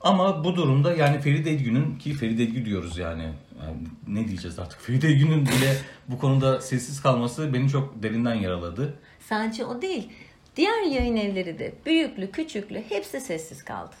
Ama 0.00 0.44
bu 0.44 0.56
durumda 0.56 0.94
yani 0.94 1.20
Feride 1.20 1.50
Edgün'ün 1.50 1.98
ki 1.98 2.12
Feride 2.14 2.42
Edgü 2.42 2.64
diyoruz 2.64 2.98
yani. 2.98 3.28
Yani 3.64 3.76
ne 4.08 4.28
diyeceğiz 4.28 4.58
artık. 4.58 4.80
Feride 4.80 5.08
Edgün'ün 5.08 5.46
bile 5.46 5.76
bu 6.08 6.18
konuda 6.18 6.60
sessiz 6.60 7.02
kalması 7.02 7.54
beni 7.54 7.68
çok 7.70 8.02
derinden 8.02 8.34
yaraladı. 8.34 8.94
Sadece 9.28 9.64
o 9.64 9.82
değil. 9.82 10.08
Diğer 10.56 10.82
yayın 10.82 11.16
evleri 11.16 11.58
de 11.58 11.74
büyüklü 11.86 12.30
küçüklü 12.30 12.82
hepsi 12.88 13.20
sessiz 13.20 13.64
kaldı. 13.64 13.94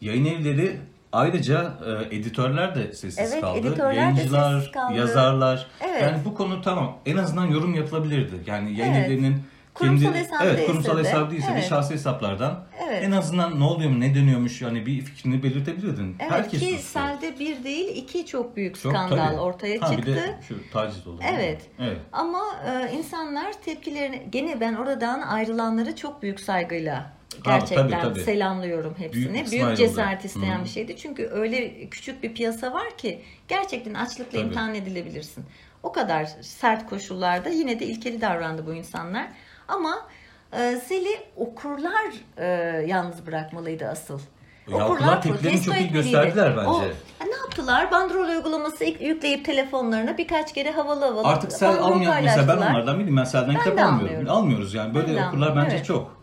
Yayın 0.00 0.24
evleri 0.24 0.76
ayrıca 1.12 1.74
e, 2.10 2.16
editörler 2.16 2.74
de 2.74 2.92
sessiz 2.92 3.32
Evet, 3.32 3.40
kaldı. 3.40 3.58
editörler 3.68 3.94
de 3.94 3.98
Yayıncılar, 4.00 4.54
sessiz 4.58 4.72
kaldı. 4.72 4.94
yazarlar. 4.98 5.66
Evet. 5.80 6.02
Yani 6.02 6.18
bu 6.24 6.34
konu 6.34 6.62
tamam. 6.62 6.98
En 7.06 7.16
azından 7.16 7.46
yorum 7.46 7.74
yapılabilirdi. 7.74 8.34
Yani 8.46 8.78
yayın 8.78 8.92
Evet. 8.94 9.06
evlerinin 9.06 9.42
Kurumsal 9.78 10.04
kendi 10.04 10.18
hesap 10.18 10.42
evet 10.42 10.58
değilse 10.58 10.72
kurumsal 10.72 10.96
de, 10.96 11.00
hesap 11.00 11.30
değilse 11.30 11.48
de 11.48 11.52
evet. 11.52 11.68
şahsi 11.68 11.94
hesaplardan 11.94 12.64
Evet. 12.88 13.02
en 13.04 13.10
azından 13.10 13.60
ne 13.60 13.64
oluyor 13.64 13.90
mu 13.90 14.00
ne 14.00 14.14
dönüyormuş 14.14 14.62
yani 14.62 14.86
bir 14.86 15.00
fikrini 15.00 15.42
belirtebilirdin. 15.42 16.16
Evet 16.20 16.32
Herkes 16.32 16.60
ki 16.60 16.70
sustu. 16.70 16.82
selde 16.88 17.38
bir 17.38 17.64
değil 17.64 17.96
iki 17.96 18.26
çok 18.26 18.56
büyük 18.56 18.80
Çok, 18.82 18.92
skandal 18.92 19.26
tabii. 19.28 19.40
ortaya 19.40 19.80
ha, 19.80 19.88
çıktı. 19.88 20.06
Bir 20.06 20.16
de 20.16 20.38
şu 20.48 20.70
taciz 20.72 21.06
oldu. 21.06 21.20
Evet. 21.32 21.62
Evet. 21.80 21.98
Ama 22.12 22.42
e, 22.66 22.92
insanlar 22.96 23.52
tepkilerini 23.64 24.26
gene 24.30 24.60
ben 24.60 24.74
oradan 24.74 25.20
ayrılanları 25.20 25.96
çok 25.96 26.22
büyük 26.22 26.40
saygıyla 26.40 27.12
gerçekten 27.44 27.90
tabii, 27.90 28.02
tabii. 28.02 28.20
selamlıyorum 28.20 28.94
Büyük 28.98 29.14
hepsini. 29.14 29.50
Büyük, 29.50 29.64
ayrıldı. 29.64 29.76
cesaret 29.76 30.24
isteyen 30.24 30.58
Hı. 30.60 30.64
bir 30.64 30.68
şeydi. 30.68 30.96
Çünkü 30.96 31.28
öyle 31.32 31.88
küçük 31.88 32.22
bir 32.22 32.34
piyasa 32.34 32.72
var 32.72 32.96
ki 32.98 33.22
gerçekten 33.48 33.94
açlıkla 33.94 34.30
Tabii. 34.30 34.46
imtihan 34.46 34.74
edilebilirsin. 34.74 35.44
O 35.82 35.92
kadar 35.92 36.26
sert 36.40 36.86
koşullarda 36.86 37.48
yine 37.48 37.80
de 37.80 37.86
ilkeli 37.86 38.20
davrandı 38.20 38.66
bu 38.66 38.74
insanlar. 38.74 39.28
Ama 39.68 40.06
e, 40.52 40.76
Sel'i 40.76 41.18
okurlar 41.36 42.06
e, 42.36 42.46
yalnız 42.86 43.26
bırakmalıydı 43.26 43.88
asıl. 43.88 44.20
Ya 44.68 44.84
okurlar 44.84 45.22
tepkilerini 45.22 45.62
çok 45.62 45.76
iyi 45.76 45.92
gösterdiler 45.92 46.56
bence. 46.56 46.68
O, 46.68 46.82
ya 46.82 47.26
ne 47.26 47.36
yaptılar? 47.36 47.90
Bandrol 47.90 48.28
uygulaması 48.28 48.84
yükleyip 48.84 49.44
telefonlarına 49.44 50.18
birkaç 50.18 50.54
kere 50.54 50.70
havalı 50.70 51.04
havalı 51.04 51.26
Artık 51.26 51.52
sel 51.52 51.78
almayan 51.78 52.24
mesela 52.24 52.48
ben 52.48 52.56
onlardan 52.56 52.98
biriyim. 52.98 53.16
Ben 53.16 53.24
selden 53.24 53.48
Ben 53.48 53.58
kitap 53.58 53.72
almıyorum. 53.72 53.98
almıyorum. 53.98 54.28
Almıyoruz 54.30 54.74
yani. 54.74 54.94
Böyle 54.94 55.16
Ben 55.16 55.28
okurlar 55.28 55.56
bence 55.56 55.76
evet. 55.76 55.86
çok. 55.86 56.22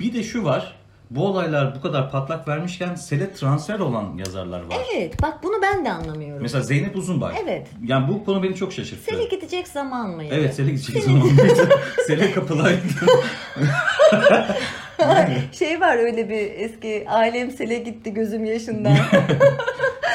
Bir 0.00 0.14
de 0.14 0.22
şu 0.22 0.44
var. 0.44 0.83
Bu 1.14 1.26
olaylar 1.26 1.74
bu 1.74 1.80
kadar 1.80 2.10
patlak 2.10 2.48
vermişken 2.48 2.94
sele 2.94 3.32
transfer 3.32 3.78
olan 3.78 4.16
yazarlar 4.18 4.60
var. 4.60 4.76
Evet 4.94 5.22
bak 5.22 5.42
bunu 5.42 5.62
ben 5.62 5.84
de 5.84 5.92
anlamıyorum. 5.92 6.42
Mesela 6.42 6.62
Zeynep 6.62 6.96
Uzunbay. 6.96 7.34
Evet. 7.42 7.66
Yani 7.84 8.08
bu 8.08 8.24
konu 8.24 8.42
beni 8.42 8.54
çok 8.54 8.72
şaşırttı. 8.72 9.04
Sele 9.04 9.24
gidecek 9.24 9.68
zaman 9.68 10.10
mıydı? 10.10 10.34
Evet 10.38 10.54
Sele 10.54 10.70
gidecek 10.70 11.02
zamanıydı. 11.04 11.68
Sele 12.06 12.32
kapılaydı. 12.34 12.78
şey 15.52 15.80
var 15.80 15.96
öyle 15.96 16.28
bir 16.28 16.50
eski 16.56 17.04
ailem 17.08 17.50
sele 17.50 17.78
gitti 17.78 18.14
gözüm 18.14 18.44
yaşından. 18.44 18.96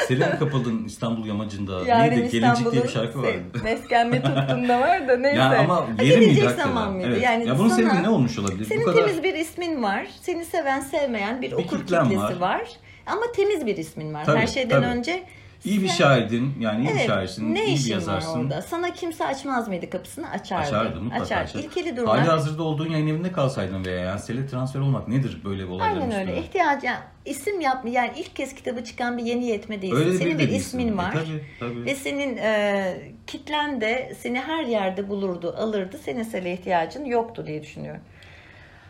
Sele 0.08 0.26
mi 0.26 0.38
kapıldın 0.38 0.84
İstanbul 0.84 1.26
yamacında? 1.26 1.80
Yarın 1.86 2.10
Neydi? 2.10 2.30
Gelincik 2.30 2.72
diye 2.72 2.82
bir 2.84 2.88
şarkı 2.88 3.18
vardı. 3.22 3.30
meskenme 3.64 4.22
tuttunda 4.22 4.80
var 4.80 5.08
da 5.08 5.16
neyse. 5.16 5.38
Yani 5.38 5.56
ama 5.56 5.86
yeri 6.02 6.26
miydi 6.26 6.48
zaman 6.56 6.92
mıydı? 6.92 7.08
Evet. 7.12 7.22
Yani 7.22 7.48
ya 7.48 7.58
bunun 7.58 7.68
sana- 7.68 7.90
sebebi 7.90 8.02
ne 8.02 8.08
olmuş 8.08 8.38
olabilir? 8.38 8.64
Senin 8.64 8.80
bu 8.80 8.84
kadar 8.84 8.98
temiz 9.06 9.22
bir 9.22 9.34
ismin 9.34 9.82
var. 9.82 10.06
Seni 10.22 10.44
seven 10.44 10.80
sevmeyen 10.80 11.42
bir, 11.42 11.50
Bir 11.50 11.56
okur 11.56 11.78
kitlesi 11.80 12.16
var. 12.18 12.36
var. 12.40 12.62
Ama 13.06 13.22
temiz 13.36 13.66
bir 13.66 13.76
ismin 13.76 14.14
var. 14.14 14.24
Tabii, 14.24 14.38
Her 14.38 14.46
şeyden 14.46 14.82
tabii. 14.82 14.98
önce 14.98 15.22
iyi 15.64 15.82
bir 15.82 15.88
şairdin. 15.88 16.54
Yani 16.60 16.84
iyi 16.84 16.88
bir 16.88 16.92
Evet, 16.94 17.06
şairsin, 17.06 17.54
ne 17.54 17.64
iyi 17.64 17.68
bir 17.74 17.78
işin 17.80 17.90
var 17.90 17.94
yazarsın. 17.94 18.40
orada? 18.44 18.62
Sana 18.62 18.92
kimse 18.92 19.24
açmaz 19.26 19.68
mıydı 19.68 19.90
kapısını? 19.90 20.30
Açardı. 20.30 20.66
Açardı 20.66 21.00
mutlaka 21.00 21.24
Açar. 21.24 21.42
açar. 21.42 21.60
İlkeli 21.60 21.96
durumlar. 21.96 22.18
Hali 22.18 22.30
hazırda 22.30 22.62
olduğun 22.62 22.88
yayın 22.90 23.06
evinde 23.06 23.32
kalsaydın 23.32 23.84
veya 23.84 23.98
yani 23.98 24.20
sele 24.20 24.46
transfer 24.46 24.80
olmak 24.80 25.08
nedir 25.08 25.40
böyle 25.44 25.62
bir 25.64 25.68
olayların 25.68 26.00
Aynen 26.00 26.28
öyle. 26.28 26.40
İhtiyacı 26.40 26.86
yani 26.86 26.98
isim 27.24 27.60
yapma 27.60 27.90
yani 27.90 28.10
ilk 28.16 28.36
kez 28.36 28.54
kitabı 28.54 28.84
çıkan 28.84 29.18
bir 29.18 29.22
yeni 29.22 29.46
yetme 29.46 29.82
değilsin. 29.82 29.96
Öyle 30.00 30.18
senin 30.18 30.38
bir 30.38 30.48
değilsin. 30.48 30.56
ismin 30.78 30.92
E, 30.92 30.96
var. 30.96 31.12
tabii, 31.12 31.44
tabii. 31.60 31.84
Ve 31.84 31.94
senin 31.94 32.36
e, 32.36 33.00
kitlen 33.26 33.80
de 33.80 34.12
seni 34.20 34.40
her 34.40 34.64
yerde 34.64 35.08
bulurdu, 35.08 35.54
alırdı. 35.58 35.98
Senin 36.04 36.22
sele 36.22 36.52
ihtiyacın 36.52 37.04
yoktu 37.04 37.46
diye 37.46 37.62
düşünüyorum. 37.62 38.02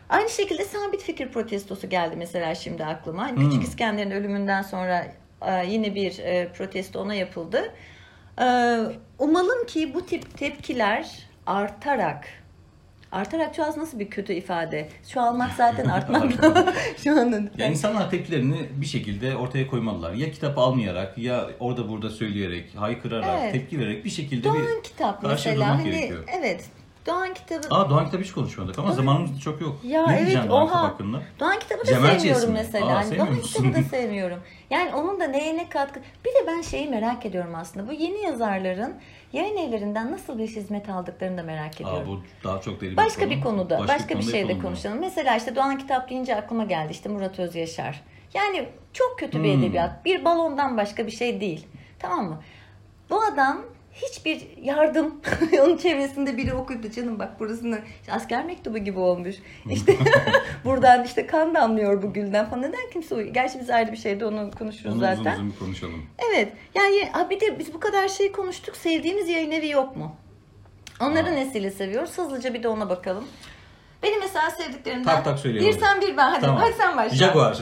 Aynı 0.09 0.29
şekilde 0.31 0.65
sabit 0.65 1.03
fikir 1.03 1.29
protestosu 1.29 1.89
geldi 1.89 2.15
mesela 2.19 2.55
şimdi 2.55 2.85
aklıma. 2.85 3.23
Hani 3.23 3.37
Hmm. 3.37 3.51
Küçük 3.51 3.63
İskender'in 3.65 4.11
ölümünden 4.11 4.63
sonra 4.63 4.99
e, 4.99 5.13
yine 5.69 5.95
bir 5.95 6.19
e, 6.19 6.49
protesto 6.53 7.01
ona 7.01 7.15
yapıldı. 7.15 7.75
E, 8.41 8.77
umalım 9.19 9.67
ki 9.67 9.95
bu 9.95 10.07
tip 10.07 10.39
tepkiler 10.39 11.27
artarak 11.47 12.27
Artarak 13.13 13.55
çoğaz 13.55 13.77
nasıl 13.77 13.99
bir 13.99 14.11
kötü 14.11 14.33
ifade? 14.33 14.89
Çoğalmak 15.13 15.51
zaten 15.57 15.85
artmak. 15.89 16.33
Şu 17.05 17.13
anın. 17.13 17.51
Ya 17.59 17.67
insanlar 17.67 18.11
tepkilerini 18.11 18.69
bir 18.73 18.87
şekilde 18.87 19.37
ortaya 19.37 19.67
koymalılar. 19.67 20.13
Ya 20.15 20.31
kitap 20.31 20.59
almayarak 20.59 21.19
ya 21.19 21.51
orada 21.61 21.89
burada 21.89 22.11
söyleyerek, 22.11 22.75
haykırarak, 22.77 23.39
Evet. 23.41 23.53
tepki 23.53 23.79
vererek 23.79 24.05
bir 24.05 24.11
şekilde 24.11 24.45
Doğan 24.45 24.59
bir 24.59 24.83
kitap 24.83 25.23
mesela 25.23 25.69
hani 25.79 25.85
gerekiyor. 25.91 26.25
evet 26.41 26.65
Doğan 27.07 27.35
kitabı 27.35 27.75
Aa 27.75 27.91
Doğan 27.91 28.05
kitabı 28.05 28.23
hiç 28.23 28.33
konuşmadık 28.33 28.79
ama 28.79 28.93
zamanımız 28.93 29.37
da 29.37 29.41
çok 29.41 29.61
yok. 29.61 29.77
Ya 29.85 30.07
ne 30.07 30.19
evet, 30.21 30.49
Doğan 30.49 30.67
oha. 30.67 30.83
hakkında? 30.83 31.23
Doğan 31.41 31.59
kitabı 31.59 31.81
da 31.81 31.85
Cemal 31.85 32.19
sevmiyorum 32.19 32.53
mesela. 32.53 32.87
Aa, 32.87 33.17
Doğan 33.17 33.41
kitabı 33.41 33.75
da 33.75 33.83
sevmiyorum. 33.91 34.39
Yani 34.71 34.95
onun 34.95 35.21
da 35.21 35.27
neye 35.27 35.57
ne 35.57 35.69
katkı. 35.69 36.01
Bir 36.25 36.31
de 36.31 36.47
ben 36.47 36.61
şeyi 36.63 36.89
merak 36.89 37.27
ediyorum 37.27 37.55
aslında. 37.55 37.89
Bu 37.89 37.93
yeni 37.93 38.23
yazarların 38.23 38.95
yayın 39.33 39.57
evlerinden 39.57 40.13
nasıl 40.13 40.39
bir 40.39 40.47
hizmet 40.47 40.89
aldıklarını 40.89 41.39
da 41.39 41.43
merak 41.43 41.81
ediyorum. 41.81 42.03
Aa 42.03 42.07
bu 42.07 42.21
daha 42.45 42.61
çok 42.61 42.81
deli 42.81 42.91
bir 42.91 42.97
Başka 42.97 43.21
konu. 43.21 43.31
bir 43.31 43.41
konuda, 43.41 43.79
başka, 43.89 44.09
bir 44.09 44.15
konuda 44.15 44.31
şeyde 44.31 44.59
konuşalım. 44.59 44.99
Mesela 45.01 45.37
işte 45.37 45.57
Doğan 45.57 45.79
Kitap 45.79 46.11
deyince 46.11 46.37
aklıma 46.37 46.65
geldi 46.65 46.93
işte 46.93 47.09
Murat 47.09 47.39
Özyaşar. 47.39 48.03
Yani 48.35 48.69
çok 48.93 49.19
kötü 49.19 49.43
bir 49.45 49.55
Hmm. 49.55 49.63
edebiyat. 49.63 50.05
Bir 50.05 50.25
balondan 50.25 50.77
başka 50.77 51.07
bir 51.07 51.13
şey 51.13 51.41
değil. 51.41 51.67
Tamam 51.99 52.25
mı? 52.29 52.41
Bu 53.11 53.23
adam 53.23 53.63
hiçbir 54.03 54.47
yardım 54.63 55.21
onun 55.63 55.77
çevresinde 55.77 56.37
biri 56.37 56.55
okuyup 56.55 56.95
canım 56.95 57.19
bak 57.19 57.41
burasını 57.41 57.79
işte 58.01 58.13
asker 58.13 58.45
mektubu 58.45 58.79
gibi 58.79 58.99
olmuş. 58.99 59.37
İşte 59.71 59.97
buradan 60.65 61.05
işte 61.05 61.27
kan 61.27 61.55
damlıyor 61.55 62.03
bu 62.03 62.13
gülden 62.13 62.51
falan. 62.51 62.63
Neden 62.63 62.91
kimse 62.93 63.15
uyuyor? 63.15 63.35
Gerçi 63.35 63.61
biz 63.61 63.71
ayrı 63.71 63.93
bir 63.93 63.97
şeyde 63.97 64.27
onu 64.27 64.51
konuşuruz 64.59 64.93
Onu 64.93 65.01
zaten. 65.01 65.21
uzun 65.21 65.33
uzun 65.33 65.53
bir 65.53 65.59
konuşalım. 65.59 66.07
Evet. 66.31 66.53
Yani 66.75 67.11
bir 67.31 67.41
de 67.41 67.59
biz 67.59 67.75
bu 67.75 67.81
kadar 67.81 68.09
şey 68.09 68.33
konuştuk. 68.33 68.77
Sevdiğimiz 68.77 69.29
yayın 69.29 69.51
evi 69.51 69.69
yok 69.69 69.97
mu? 69.97 70.17
Onları 71.01 71.37
nesiyle 71.37 71.71
seviyoruz? 71.71 72.19
Hızlıca 72.19 72.55
bir 72.55 72.63
de 72.63 72.69
ona 72.69 72.89
bakalım. 72.91 73.25
Benim 74.03 74.21
mesela 74.21 74.51
sevdiklerimden 74.51 75.05
Tak 75.15 75.25
tak 75.25 75.45
bir 75.45 75.73
sen 75.73 76.01
bir 76.01 76.17
ben. 76.17 76.31
Hadi, 76.31 76.41
Tamam. 76.41 76.57
hadi 76.57 76.73
sen 76.73 76.97
başla. 76.97 77.17
Jaguar. 77.17 77.59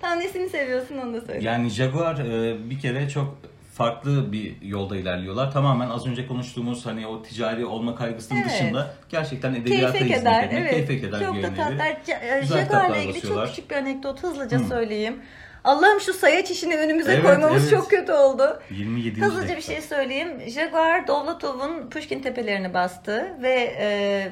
Tamam 0.00 0.20
nesini 0.20 0.48
seviyorsun 0.48 0.98
onu 0.98 1.14
da 1.14 1.20
söyle. 1.20 1.44
yani 1.44 1.68
Jaguar 1.68 2.18
e, 2.18 2.70
bir 2.70 2.80
kere 2.80 3.08
çok 3.08 3.34
farklı 3.72 4.32
bir 4.32 4.62
yolda 4.62 4.96
ilerliyorlar. 4.96 5.52
Tamamen 5.52 5.90
az 5.90 6.06
önce 6.06 6.26
konuştuğumuz 6.26 6.86
hani 6.86 7.06
o 7.06 7.22
ticari 7.22 7.66
olma 7.66 7.94
kaygısının 7.96 8.40
Evet. 8.40 8.50
dışında 8.50 8.94
gerçekten 9.08 9.54
edebiyata 9.54 9.92
Keyfe 9.98 10.04
hizmet 10.04 10.18
keder. 10.18 10.44
eden, 10.44 10.56
Evet. 10.56 10.70
keyfe 10.70 11.00
keder 11.00 11.20
çok 11.20 11.34
bir 11.36 11.42
da 11.42 11.48
e, 11.48 12.40
Güzel 12.40 12.64
Jaguar'la 12.64 12.96
ilgili 12.96 13.20
çok 13.22 13.46
küçük 13.46 13.70
bir 13.70 13.76
anekdot 13.76 14.22
hızlıca 14.22 14.58
söyleyeyim. 14.58 15.22
Allah'ım 15.64 16.00
şu 16.00 16.12
sayaç 16.12 16.50
işini 16.50 16.76
önümüze 16.76 17.12
Evet, 17.12 17.24
koymamız 17.24 17.62
evet. 17.62 17.70
çok 17.70 17.90
kötü 17.90 18.12
oldu. 18.12 18.62
27. 18.70 19.20
Hızlıca 19.20 19.42
bir 19.48 19.48
dakika. 19.56 19.72
şey 19.72 19.82
söyleyeyim. 19.82 20.40
Jaguar 20.48 21.06
Dovlatov'un 21.06 21.90
Pushkin 21.90 22.22
Tepelerini 22.22 22.74
bastı 22.74 23.36
ve 23.42 23.74
e, 23.80 24.28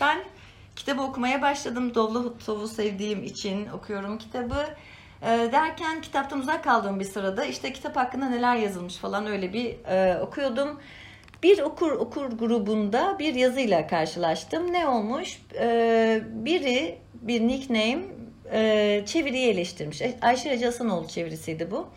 ben 0.00 0.18
kitabı 0.76 1.02
okumaya 1.02 1.42
başladım. 1.42 1.94
Dovlatov'u 1.94 2.68
sevdiğim 2.68 3.22
için 3.24 3.68
okuyorum 3.68 4.18
kitabı. 4.18 4.66
E, 5.22 5.52
derken 5.52 6.00
kitaptan 6.00 6.40
uzak 6.40 6.64
kaldığım 6.64 7.00
bir 7.00 7.04
sırada 7.04 7.44
işte 7.44 7.72
kitap 7.72 7.96
hakkında 7.96 8.28
neler 8.28 8.56
yazılmış 8.56 8.96
falan 8.96 9.26
öyle 9.26 9.52
bir 9.52 9.76
e, 9.86 10.20
okuyordum. 10.20 10.80
Bir 11.42 11.58
okur 11.58 11.92
okur 11.92 12.26
grubunda 12.26 13.16
bir 13.18 13.34
yazıyla 13.34 13.86
karşılaştım. 13.86 14.72
Ne 14.72 14.86
olmuş? 14.88 15.38
E, 15.54 16.20
biri 16.24 16.98
bir 17.14 17.40
nickname 17.40 18.02
e, 18.52 19.02
çeviriyi 19.06 19.48
eleştirmiş. 19.48 20.02
Ayşe 20.22 20.50
Recep 20.50 20.68
Hasanoğlu 20.68 21.08
çevirisiydi 21.08 21.70
bu. 21.70 21.88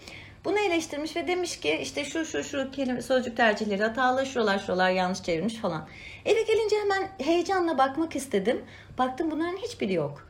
Bunu 0.45 0.59
eleştirmiş 0.59 1.15
ve 1.15 1.27
demiş 1.27 1.59
ki 1.59 1.79
işte 1.81 2.05
şu 2.05 2.25
şu 2.25 2.43
şu 2.43 2.71
kelime 2.71 3.01
sözcük 3.01 3.37
tercihleri 3.37 3.83
hatalı, 3.83 4.25
şuralar 4.25 4.59
şuralar 4.59 4.91
yanlış 4.91 5.23
çevirmiş 5.23 5.55
falan. 5.55 5.87
Eve 6.25 6.41
gelince 6.41 6.75
hemen 6.75 7.09
heyecanla 7.17 7.77
bakmak 7.77 8.15
istedim. 8.15 8.65
Baktım 8.97 9.31
bunların 9.31 9.57
hiçbiri 9.57 9.93
yok. 9.93 10.27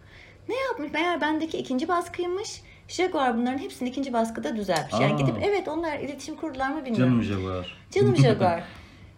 Ne 0.50 0.56
yapmış? 0.56 0.92
Meğer 0.92 1.22
bendeki 1.22 1.58
ikinci 1.58 1.88
baskıymış. 1.88 2.62
Jaguar 2.88 3.38
bunların 3.38 3.58
hepsini 3.58 3.90
ikinci 3.90 4.14
baskıda 4.14 4.56
düzeltmiş. 4.56 5.02
Yani 5.02 5.14
Aa. 5.14 5.18
gidip 5.18 5.36
evet 5.44 5.68
onlar 5.68 6.00
iletişim 6.00 6.36
kurdular 6.36 6.70
mı 6.70 6.86
bilmiyorum. 6.86 7.22
Canım 7.22 7.24
Jaguar. 7.24 7.78
Canım 7.92 8.16
Jaguar. 8.24 8.64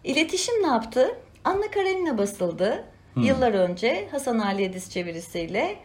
İletişim 0.03 0.56
ne 0.63 0.67
yaptı? 0.67 1.08
Anna 1.43 1.71
Karenina 1.71 2.17
basıldı. 2.17 2.84
Yıllar 3.15 3.53
önce 3.53 4.08
Hasan 4.12 4.39
Ali 4.39 4.63
Ediz 4.63 4.91
çevirisiyle. 4.91 5.75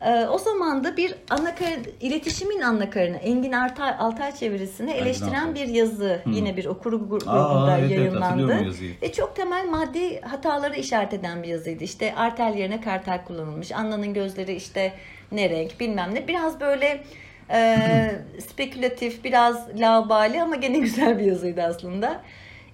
Ee, 0.00 0.26
o 0.26 0.38
zaman 0.38 0.84
da 0.84 0.96
bir 0.96 1.14
Anna 1.30 1.54
Karen, 1.54 1.84
iletişimin 2.00 2.60
Anna 2.60 2.90
Karenina, 2.90 3.16
Engin 3.16 3.52
Altay, 3.52 3.94
Altay 3.98 4.34
çevirisini 4.36 4.90
eleştiren 4.90 5.54
bir 5.54 5.66
yazı 5.68 6.22
yine 6.26 6.56
bir 6.56 6.64
okur 6.64 6.92
grubunda 6.92 7.30
Aa, 7.32 7.78
evet, 7.78 7.90
evet, 7.90 7.98
yayınlandı. 7.98 8.64
yazıyı. 8.64 8.94
Ve 9.02 9.12
çok 9.12 9.36
temel 9.36 9.66
maddi 9.68 10.20
hataları 10.20 10.76
işaret 10.76 11.12
eden 11.12 11.42
bir 11.42 11.48
yazıydı. 11.48 11.84
İşte 11.84 12.14
artel 12.14 12.54
yerine 12.54 12.80
kartel 12.80 13.24
kullanılmış. 13.24 13.72
Anna'nın 13.72 14.14
gözleri 14.14 14.54
işte 14.54 14.92
ne 15.32 15.50
renk 15.50 15.80
bilmem 15.80 16.14
ne. 16.14 16.28
Biraz 16.28 16.60
böyle 16.60 17.04
e, 17.50 18.10
spekülatif, 18.48 19.24
biraz 19.24 19.68
laubali 19.80 20.42
ama 20.42 20.56
gene 20.56 20.78
güzel 20.88 21.18
bir 21.18 21.24
yazıydı 21.24 21.62
aslında. 21.62 22.20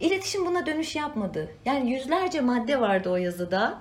İletişim 0.01 0.47
buna 0.47 0.67
dönüş 0.67 0.97
yapmadı. 0.97 1.51
Yani 1.65 1.91
yüzlerce 1.93 2.41
madde 2.41 2.81
vardı 2.81 3.11
o 3.11 3.17
yazıda. 3.17 3.79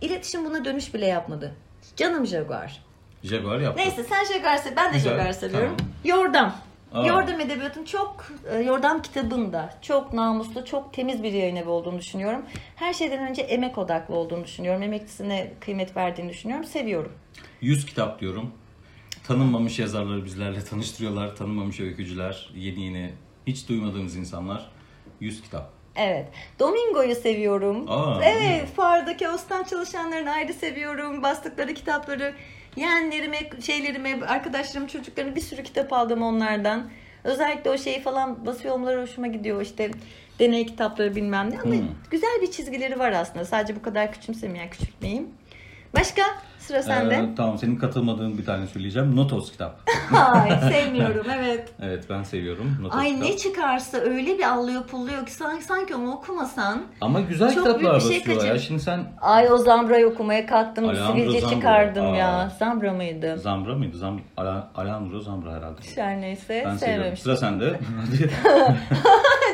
İletişim 0.00 0.44
buna 0.44 0.64
dönüş 0.64 0.94
bile 0.94 1.06
yapmadı. 1.06 1.54
Canım 1.96 2.26
Jaguar. 2.26 2.82
Jaguar 3.24 3.60
yaptı. 3.60 3.82
Neyse 3.82 4.04
sen 4.04 4.24
Jaguar 4.24 4.56
sev. 4.56 4.76
Ben 4.76 4.92
de 4.92 4.96
Güzel, 4.96 5.10
Jaguar 5.18 5.32
seviyorum. 5.32 5.76
tamam. 5.78 5.92
Yordam. 6.04 6.54
Aa. 6.92 7.06
Yordam 7.06 7.40
Edebiyatı'nın 7.40 7.84
çok, 7.84 8.26
e, 8.52 8.58
Yordam 8.58 9.02
kitabında 9.02 9.74
çok 9.82 10.12
namuslu, 10.12 10.64
çok 10.64 10.92
temiz 10.92 11.22
bir 11.22 11.32
yayın 11.32 11.56
evi 11.56 11.68
olduğunu 11.68 11.98
düşünüyorum. 11.98 12.42
Her 12.76 12.92
şeyden 12.92 13.28
önce 13.28 13.42
emek 13.42 13.78
odaklı 13.78 14.14
olduğunu 14.14 14.44
düşünüyorum. 14.44 14.82
Emeklisine 14.82 15.52
kıymet 15.60 15.96
verdiğini 15.96 16.30
düşünüyorum. 16.30 16.64
Seviyorum. 16.64 17.12
100 17.60 17.86
kitap 17.86 18.20
diyorum. 18.20 18.52
Tanınmamış 19.28 19.78
yazarları 19.78 20.24
bizlerle 20.24 20.64
tanıştırıyorlar. 20.64 21.36
Tanınmamış 21.36 21.80
öykücüler, 21.80 22.50
yeni 22.56 22.84
yeni 22.84 23.10
hiç 23.46 23.68
duymadığımız 23.68 24.16
insanlar. 24.16 24.70
100 25.20 25.42
kitap. 25.42 25.70
Evet. 25.96 26.28
Domingo'yu 26.58 27.14
seviyorum. 27.14 27.84
Aa, 27.90 28.20
evet. 28.24 28.42
Domingo. 28.52 28.66
Fuardaki 28.76 29.28
Ostan 29.28 29.64
çalışanlarını 29.64 30.30
ayrı 30.30 30.54
seviyorum. 30.54 31.22
Bastıkları 31.22 31.74
kitapları, 31.74 32.34
yeğenlerime, 32.76 33.38
şeylerime, 33.62 34.20
arkadaşlarım, 34.26 34.86
çocuklarına 34.86 35.36
bir 35.36 35.40
sürü 35.40 35.62
kitap 35.62 35.92
aldım 35.92 36.22
onlardan. 36.22 36.90
Özellikle 37.24 37.70
o 37.70 37.78
şeyi 37.78 38.02
falan 38.02 38.46
basıyor 38.46 38.74
olmaları 38.74 39.02
hoşuma 39.02 39.26
gidiyor. 39.26 39.62
İşte 39.62 39.90
deney 40.38 40.66
kitapları 40.66 41.16
bilmem 41.16 41.50
ne. 41.50 41.60
Ama 41.60 41.74
Hmm. 41.74 41.88
güzel 42.10 42.38
bir 42.42 42.50
çizgileri 42.50 42.98
var 42.98 43.12
aslında. 43.12 43.44
Sadece 43.44 43.76
bu 43.76 43.82
kadar 43.82 44.12
küçümsemeyen, 44.12 44.70
küçültmeyeyim. 44.70 45.28
Başka? 45.96 46.22
Sıra 46.58 46.82
sende. 46.82 47.14
Ee, 47.14 47.34
tamam 47.36 47.58
senin 47.58 47.76
katılmadığın 47.76 48.38
bir 48.38 48.44
tane 48.44 48.66
söyleyeceğim. 48.66 49.16
Notos 49.16 49.52
kitap. 49.52 49.80
Ay 50.32 50.50
sevmiyorum 50.72 51.26
evet. 51.38 51.68
Evet 51.82 52.04
ben 52.10 52.22
seviyorum 52.22 52.76
Notos 52.80 52.98
Ay 53.00 53.08
kitap. 53.14 53.22
ne 53.28 53.36
çıkarsa 53.36 53.98
öyle 53.98 54.38
bir 54.38 54.42
allıyor 54.44 54.82
pulluyor 54.86 55.26
ki 55.26 55.32
sanki, 55.32 55.64
sanki 55.64 55.94
onu 55.94 56.12
okumasan. 56.12 56.82
Ama 57.00 57.20
güzel 57.20 57.54
Çok 57.54 57.66
kitaplar 57.66 58.00
büyük 58.00 58.04
bir 58.04 58.08
şey 58.10 58.18
basıyorlar 58.20 58.46
ya. 58.46 58.52
kaçır- 58.52 58.66
Şimdi 58.66 58.80
sen 58.82 59.12
Ay 59.20 59.52
o 59.52 59.56
Zambra'yı 59.58 60.06
okumaya 60.08 60.46
kalktım. 60.46 60.96
Sivilce 61.06 61.40
çıkardım 61.48 62.06
Aa. 62.12 62.16
ya. 62.16 62.52
Zambra 62.58 62.92
mıydı? 62.92 63.38
Zambra 63.38 63.74
mıydı? 63.74 63.96
Zam 63.98 64.20
Ala- 64.36 64.70
Alejandro 64.74 65.20
Zambra 65.20 65.52
herhalde. 65.52 65.80
Her 65.94 66.20
neyse 66.20 66.62
Ben 66.66 66.76
sevmemiştim. 66.76 67.24
Sıra 67.24 67.36
sende. 67.36 67.80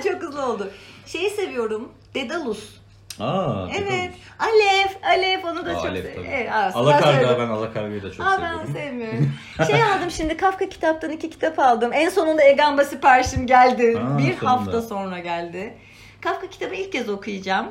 Çok 0.12 0.22
hızlı 0.22 0.46
oldu. 0.46 0.70
Şeyi 1.06 1.30
seviyorum. 1.30 1.88
Dedalus. 2.14 2.83
Aa, 3.20 3.66
Evet. 3.78 4.10
Alev. 4.38 4.88
Alev 5.16 5.44
onu 5.46 5.66
da 5.66 5.70
Aa, 5.70 5.74
çok 5.74 5.84
Alev 5.84 6.02
seviyorum. 6.02 6.26
Evet, 6.32 6.50
Alakarga 6.74 7.38
ben 7.38 7.48
Alakarga'yı 7.48 8.02
da 8.02 8.12
çok 8.12 8.26
Aa, 8.26 8.30
seviyorum. 8.30 8.60
ben 8.68 8.72
sevmiyorum. 8.72 9.32
şey 9.66 9.82
aldım 9.82 10.10
şimdi 10.10 10.36
Kafka 10.36 10.68
kitaptan 10.68 11.10
iki 11.10 11.30
kitap 11.30 11.58
aldım. 11.58 11.90
En 11.92 12.08
sonunda 12.08 12.42
Egamba 12.44 12.84
siparişim 12.84 13.46
geldi. 13.46 13.98
Aa, 13.98 14.18
bir 14.18 14.36
sonunda. 14.36 14.50
hafta 14.50 14.82
sonra 14.82 15.18
geldi. 15.18 15.74
Kafka 16.20 16.46
kitabı 16.50 16.74
ilk 16.74 16.92
kez 16.92 17.08
okuyacağım. 17.08 17.66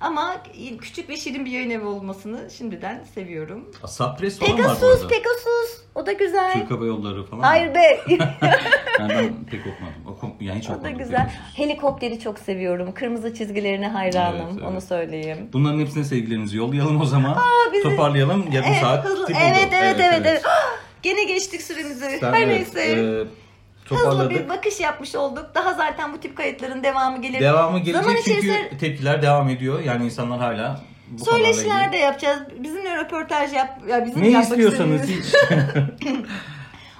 Ama 0.00 0.36
küçük 0.80 1.08
ve 1.08 1.16
şirin 1.16 1.44
bir 1.44 1.50
yayın 1.50 1.70
evi 1.70 1.84
olmasını 1.84 2.50
şimdiden 2.50 3.04
seviyorum. 3.14 3.70
Aa, 3.82 3.86
Sapres 3.88 4.38
falan 4.38 4.50
var 4.52 4.58
bu 4.58 4.62
Pegasus, 4.62 4.82
arada. 5.02 5.08
Pegasus. 5.08 5.80
O 5.94 6.06
da 6.06 6.12
güzel. 6.12 6.52
Türk 6.52 6.70
Hava 6.70 6.86
Yolları 6.86 7.24
falan. 7.24 7.42
Hayır 7.42 7.74
be. 7.74 8.00
Yani 8.08 8.18
ben 9.08 9.44
pek 9.50 9.60
okumadım. 9.60 10.06
Okum, 10.06 10.32
yani 10.40 10.58
hiç 10.58 10.66
o 10.66 10.72
da 10.72 10.74
okumadım. 10.74 10.98
güzel. 10.98 11.16
Pegasus. 11.18 11.58
Helikopteri 11.58 12.20
çok 12.20 12.38
seviyorum. 12.38 12.92
Kırmızı 12.94 13.34
çizgilerine 13.34 13.88
hayranım. 13.88 14.40
Evet, 14.46 14.52
evet. 14.58 14.68
Onu 14.68 14.80
söyleyeyim. 14.80 15.48
Bunların 15.52 15.78
hepsine 15.80 16.04
sevgilerimizi 16.04 16.56
yollayalım 16.56 17.00
o 17.00 17.04
zaman. 17.04 17.38
bizi- 17.72 17.82
Toparlayalım. 17.82 18.52
Yarım 18.52 18.68
Evet, 18.68 18.80
saat 18.82 19.04
hızlı- 19.04 19.26
evet, 19.28 19.66
oldu. 19.66 19.74
evet, 19.80 19.96
evet, 20.00 20.20
evet. 20.24 20.42
Gene 21.02 21.24
geçtik 21.24 21.62
süremizi. 21.62 22.18
Sen 22.20 22.32
Her 22.32 22.42
evet, 22.42 22.74
neyse. 22.74 22.80
e, 23.00 23.45
Hızlı 23.88 24.30
bir 24.30 24.48
bakış 24.48 24.80
yapmış 24.80 25.14
olduk. 25.14 25.46
Daha 25.54 25.74
zaten 25.74 26.12
bu 26.12 26.20
tip 26.20 26.36
kayıtların 26.36 26.82
devamı 26.84 27.22
gelir. 27.22 27.40
Devamı 27.40 27.78
gelecek 27.78 28.02
Zaman 28.02 28.16
çünkü 28.16 28.30
içerisinde 28.30 28.78
tepkiler 28.78 29.22
devam 29.22 29.48
ediyor. 29.48 29.80
Yani 29.80 30.04
insanlar 30.04 30.38
hala 30.38 30.80
bu 31.08 31.24
söyleşiler 31.24 31.92
de 31.92 31.96
yapacağız. 31.96 32.40
Bizimle 32.58 32.96
röportaj 32.96 33.52
yap. 33.52 33.78
Ya 33.88 34.04
bizim. 34.06 34.22
Ne 34.22 34.28
yapmak 34.28 34.50
istiyorsanız 34.50 35.02
hiç. 35.02 35.34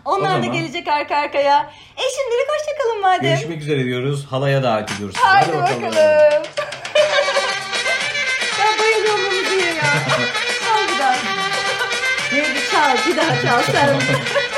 Onlar 0.04 0.42
da 0.42 0.46
gelecek 0.46 0.88
arka 0.88 1.16
arkaya. 1.16 1.70
E 1.96 2.02
şimdilik 2.16 2.48
hoşçakalın 2.48 3.00
madem. 3.02 3.30
Görüşmek 3.30 3.62
üzere 3.62 3.84
diyoruz. 3.84 4.26
Halaya 4.30 4.62
davet 4.62 4.92
ediyoruz. 4.92 5.16
sizi. 5.16 5.26
Hadi 5.26 5.52
bakalım. 5.52 5.92
ben 8.60 8.78
bayılıyorum 8.78 9.20
bu 9.26 9.30
müziğe 9.30 9.74
ya. 9.74 9.84
Çal 10.64 10.94
bir 10.94 10.98
daha. 10.98 11.16
Neydi 12.32 12.60
çal 12.72 13.10
bir 13.10 13.16
daha 13.16 13.42
çal 13.42 13.62
sen. 13.72 13.96